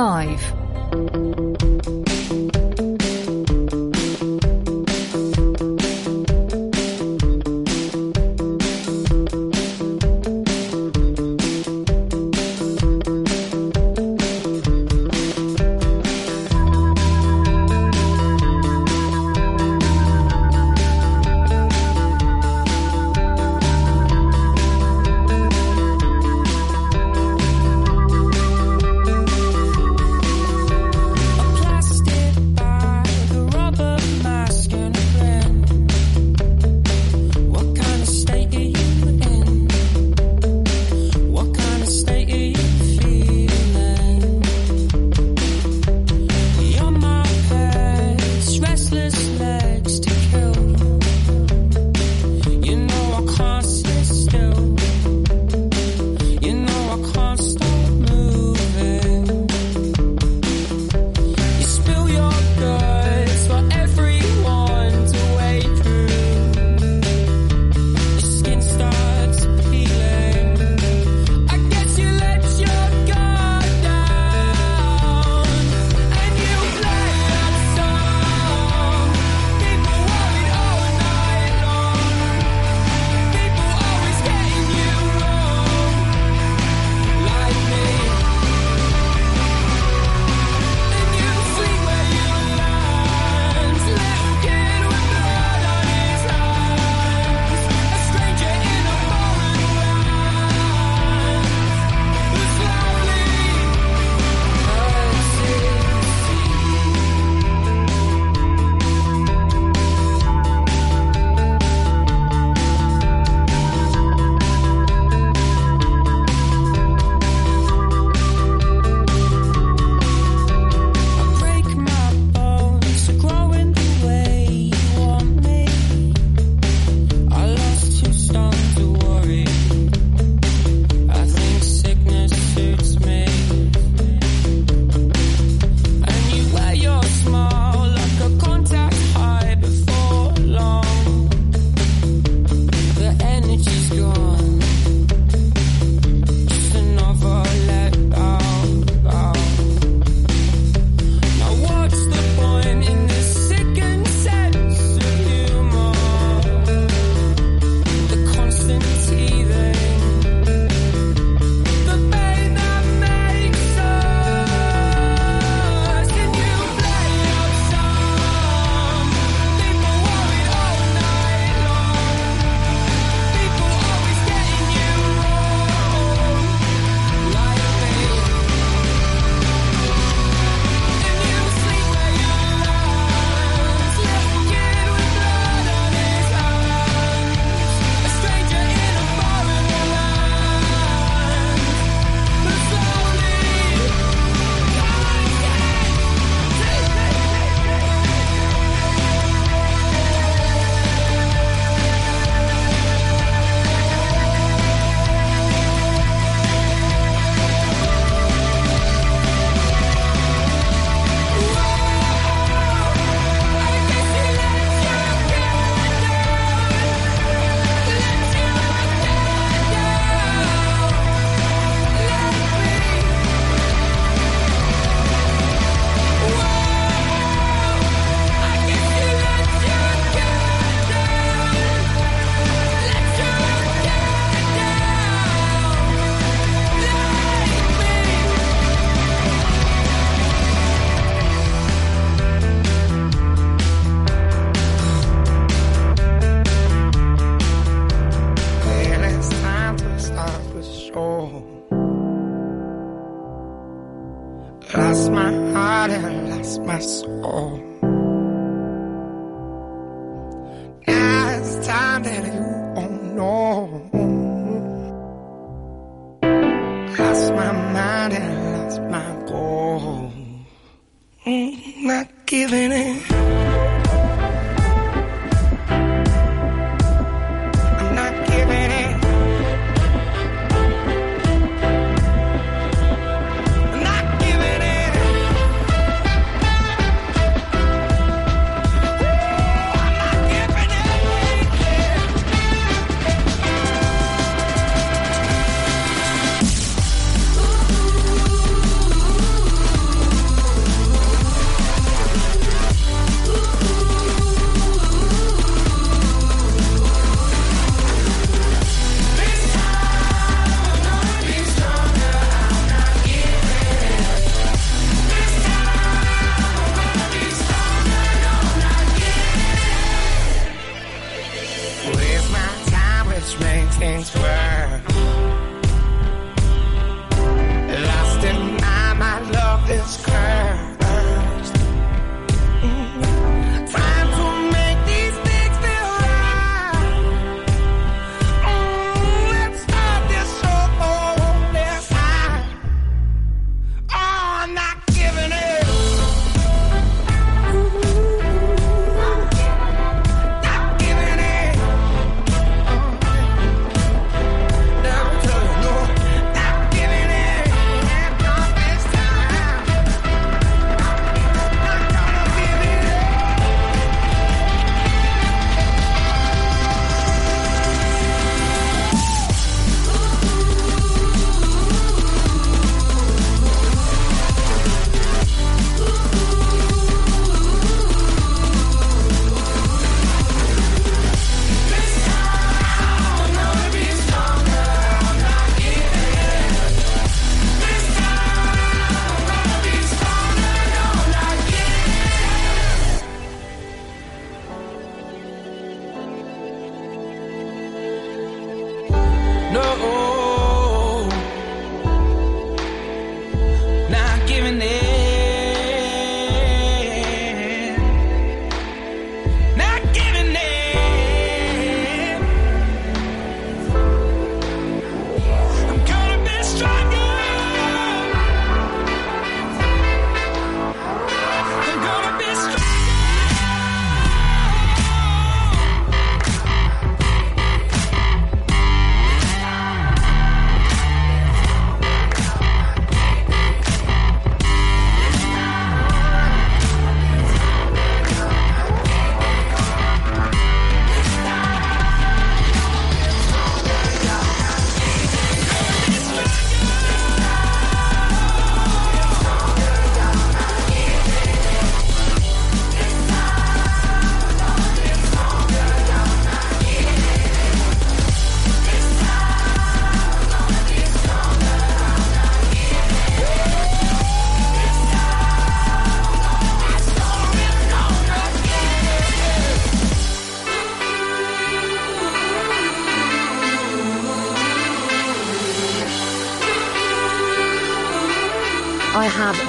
[404.58, 404.79] doing.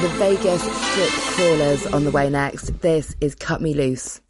[0.01, 2.81] The Vegas strip crawlers on the way next.
[2.81, 4.23] This is Cut Me Loose.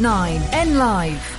[0.00, 1.35] nine N Live.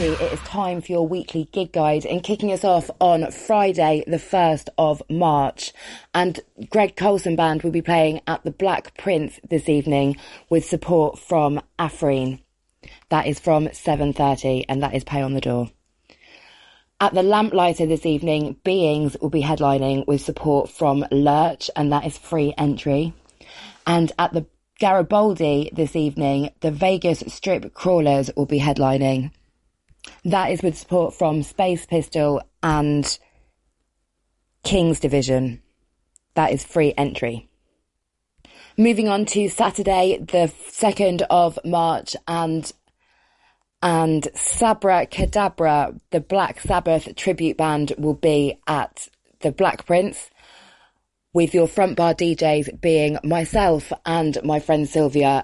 [0.00, 4.16] It is time for your weekly gig guide and kicking us off on Friday, the
[4.16, 5.74] 1st of March.
[6.14, 6.40] And
[6.70, 10.16] Greg Colson Band will be playing at the Black Prince this evening
[10.48, 12.40] with support from Afreen.
[13.10, 15.68] That is from 7.30 and that is pay on the door.
[16.98, 22.06] At the Lamplighter this evening, Beings will be headlining with support from Lurch and that
[22.06, 23.12] is free entry.
[23.86, 24.46] And at the
[24.80, 29.32] Garibaldi this evening, the Vegas Strip Crawlers will be headlining.
[30.24, 33.18] That is with support from Space Pistol and
[34.64, 35.62] King's Division.
[36.34, 37.48] That is free entry.
[38.76, 42.72] Moving on to Saturday, the 2nd of March, and
[43.82, 49.08] and Sabbra Cadabra, the Black Sabbath tribute band, will be at
[49.40, 50.30] the Black Prince
[51.34, 55.42] with your front bar DJs being myself and my friend Sylvia.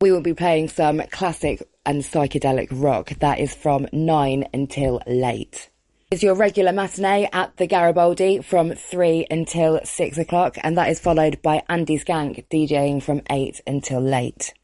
[0.00, 3.08] We will be playing some classic and psychedelic rock.
[3.18, 5.70] That is from 9 until late.
[6.10, 11.00] Is your regular matinee at the Garibaldi from 3 until 6 o'clock, and that is
[11.00, 14.54] followed by Andy Skank DJing from 8 until late.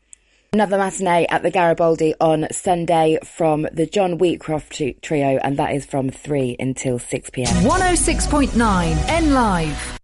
[0.53, 5.85] Another matinee at the Garibaldi on Sunday from the John Wheatcroft Trio, and that is
[5.85, 7.49] from 3 until 6 pm.
[7.65, 10.04] 106.9 N Live.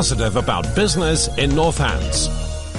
[0.00, 2.49] Positive about business in Northants.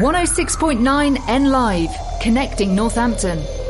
[0.00, 3.61] 106.9 N Live, connecting Northampton.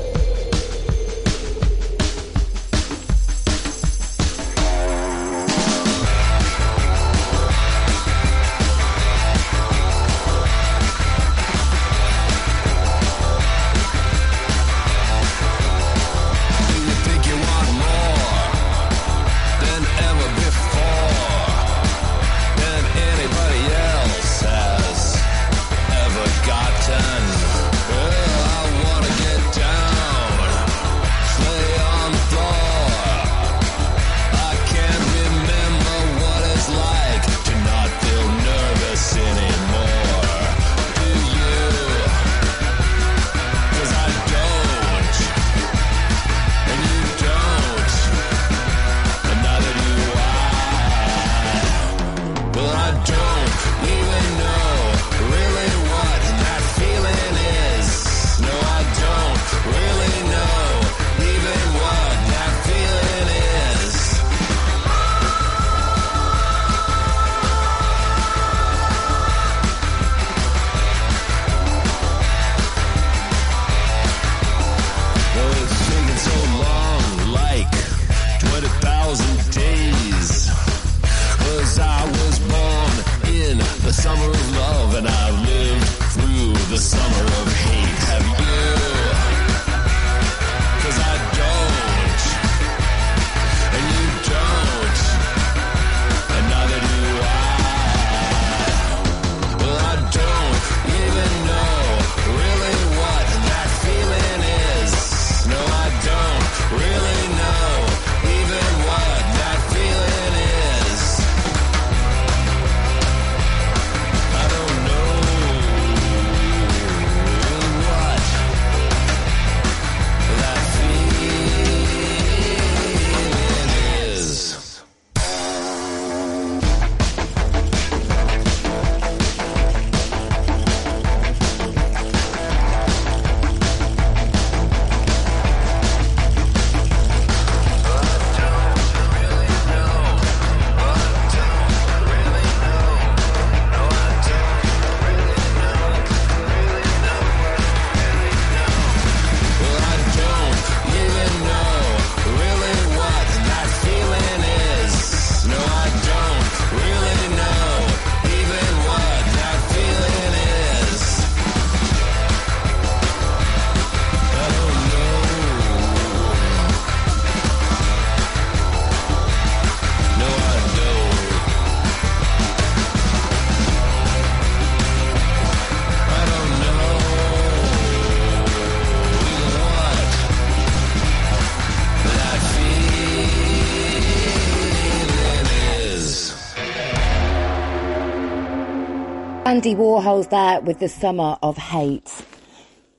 [189.63, 192.11] Andy Warhol's there with the summer of hate.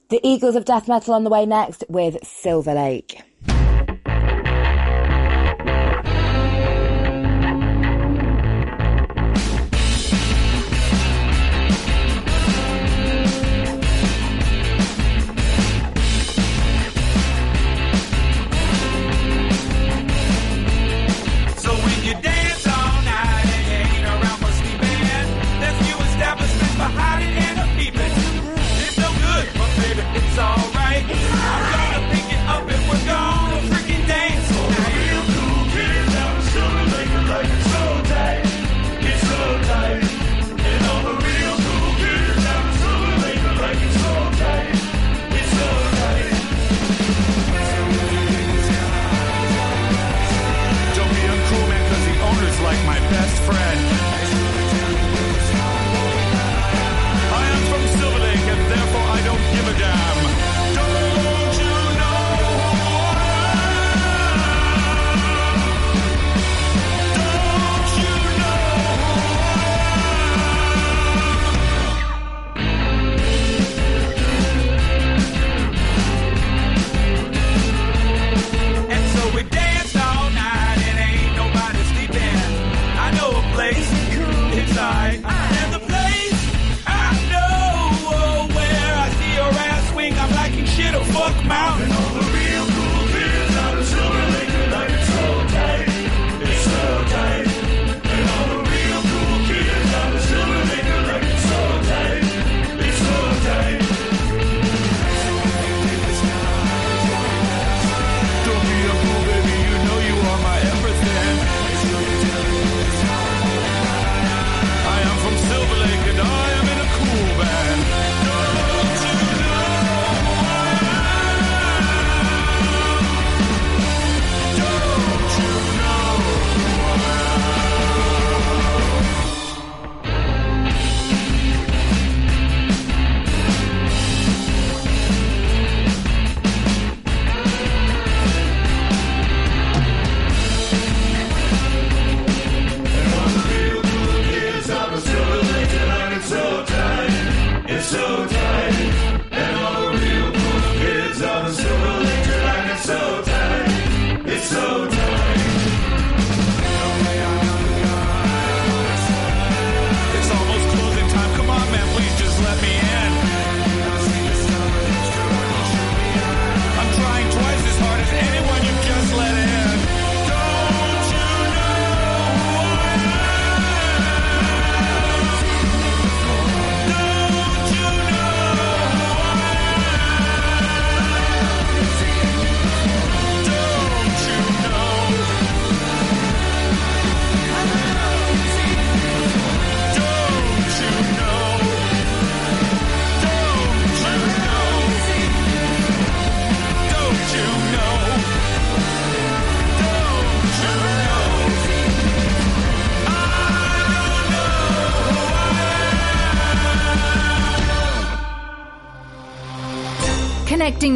[0.07, 3.21] The Eagles of Death Metal on the way next with Silver Lake.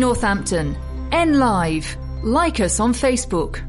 [0.08, 0.74] Northampton.
[1.12, 1.98] N Live.
[2.24, 3.67] Like us on Facebook.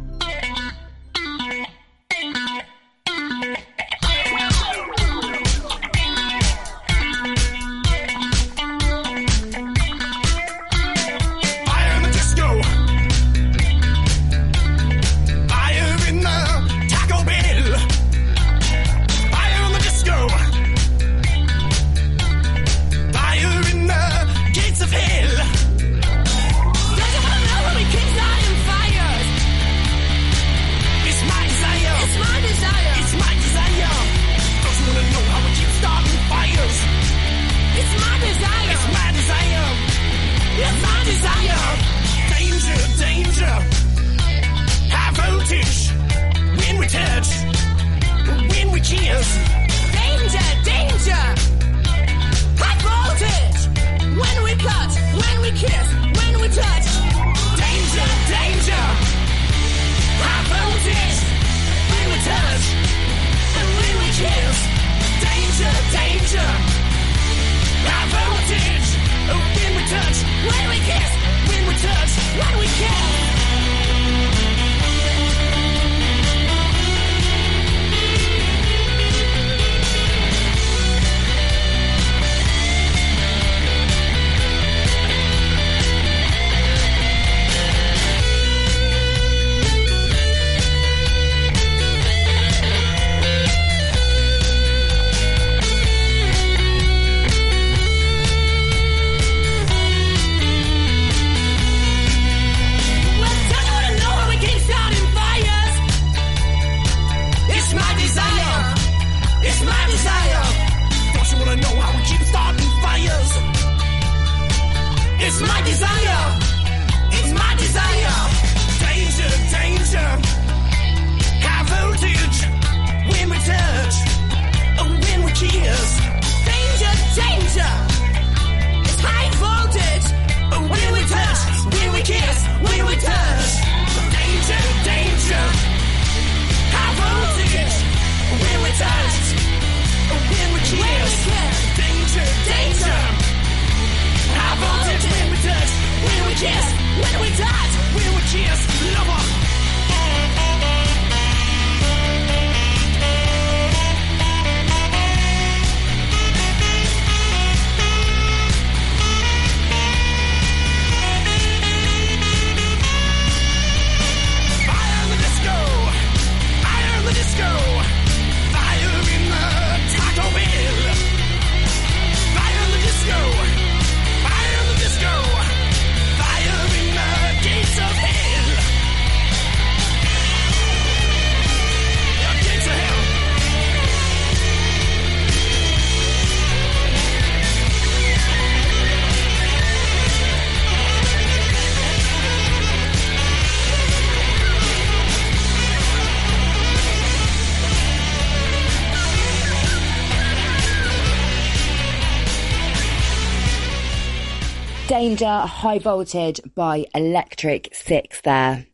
[205.48, 208.66] High Voltage by Electric Six there.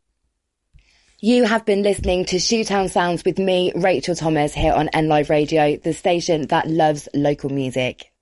[1.20, 5.30] You have been listening to Shoetown Sounds with me, Rachel Thomas, here on N Live
[5.30, 8.12] Radio, the station that loves local music.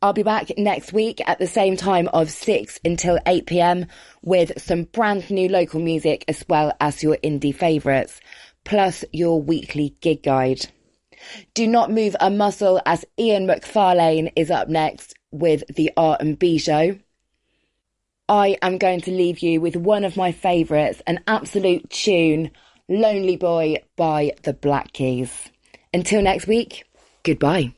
[0.00, 3.86] I'll be back next week at the same time of 6 until 8 pm
[4.22, 8.20] with some brand new local music as well as your indie favourites,
[8.64, 10.66] plus your weekly gig guide.
[11.52, 16.96] Do not move a muscle as Ian McFarlane is up next with the R&B show.
[18.30, 22.52] I am going to leave you with one of my favourites, an absolute tune,
[22.88, 25.50] Lonely Boy by the Black Keys.
[25.92, 26.84] Until next week,
[27.24, 27.74] goodbye.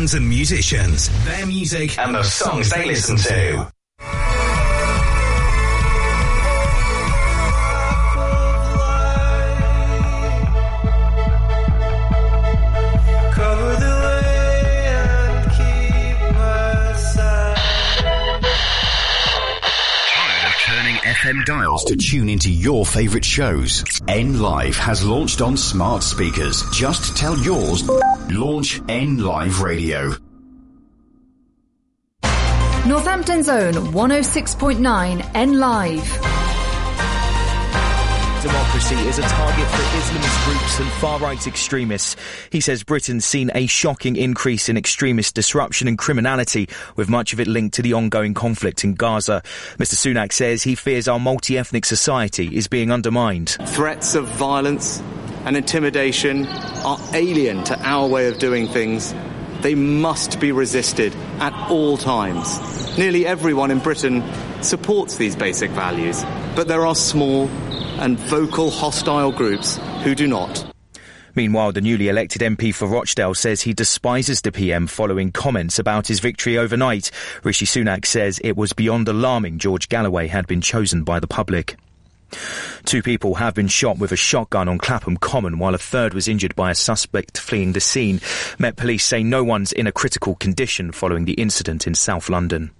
[0.00, 3.69] Bands and musicians, their music, and the songs they listen to.
[21.90, 23.82] To tune into your favourite shows?
[24.06, 26.62] N Live has launched on smart speakers.
[26.72, 27.88] Just tell yours.
[28.30, 30.14] Launch N Live Radio.
[32.86, 36.29] Northampton's own 106.9 N Live.
[38.42, 42.16] Democracy is a target for Islamist groups and far-right extremists.
[42.50, 47.40] He says Britain's seen a shocking increase in extremist disruption and criminality, with much of
[47.40, 49.42] it linked to the ongoing conflict in Gaza.
[49.76, 53.58] Mr Sunak says he fears our multi-ethnic society is being undermined.
[53.66, 55.02] Threats of violence
[55.44, 59.14] and intimidation are alien to our way of doing things.
[59.60, 62.96] They must be resisted at all times.
[62.96, 64.24] Nearly everyone in Britain
[64.62, 66.24] supports these basic values,
[66.56, 67.50] but there are small
[68.00, 70.66] and vocal hostile groups who do not.
[71.34, 76.08] Meanwhile, the newly elected MP for Rochdale says he despises the PM following comments about
[76.08, 77.10] his victory overnight.
[77.44, 81.76] Rishi Sunak says it was beyond alarming George Galloway had been chosen by the public.
[82.84, 86.28] Two people have been shot with a shotgun on Clapham Common, while a third was
[86.28, 88.20] injured by a suspect fleeing the scene.
[88.58, 92.70] Met Police say no one's in a critical condition following the incident in South London.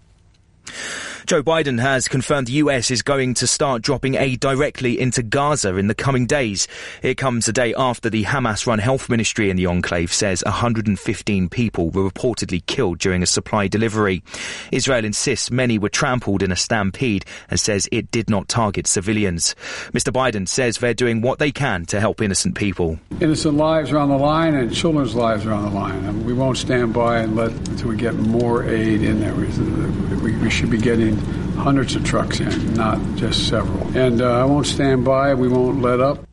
[1.31, 5.77] Joe Biden has confirmed the US is going to start dropping aid directly into Gaza
[5.77, 6.67] in the coming days.
[7.05, 11.49] It comes a day after the Hamas run health ministry in the enclave says 115
[11.49, 14.25] people were reportedly killed during a supply delivery.
[14.73, 19.55] Israel insists many were trampled in a stampede and says it did not target civilians.
[19.93, 20.13] Mr.
[20.13, 22.99] Biden says they're doing what they can to help innocent people.
[23.21, 26.05] Innocent lives are on the line and children's lives are on the line.
[26.07, 29.33] And we won't stand by and let until we get more aid in there.
[29.37, 31.20] We, we should be getting
[31.57, 33.87] hundreds of trucks in, not just several.
[33.97, 35.35] And uh, I won't stand by.
[35.35, 36.27] We won't let up.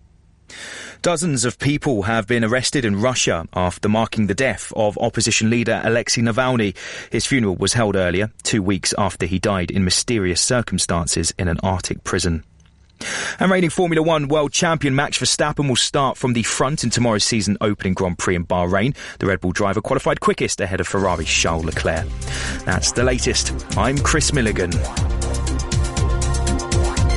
[1.01, 5.80] Dozens of people have been arrested in Russia after marking the death of opposition leader
[5.84, 6.76] Alexei Navalny.
[7.11, 11.59] His funeral was held earlier, two weeks after he died in mysterious circumstances in an
[11.61, 12.43] Arctic prison.
[13.40, 17.24] And reigning Formula One world champion Max Verstappen will start from the front in tomorrow's
[17.24, 18.95] season opening Grand Prix in Bahrain.
[19.19, 22.07] The Red Bull driver qualified quickest ahead of Ferrari's Charles Leclerc.
[22.65, 23.53] That's the latest.
[23.78, 24.72] I'm Chris Milligan.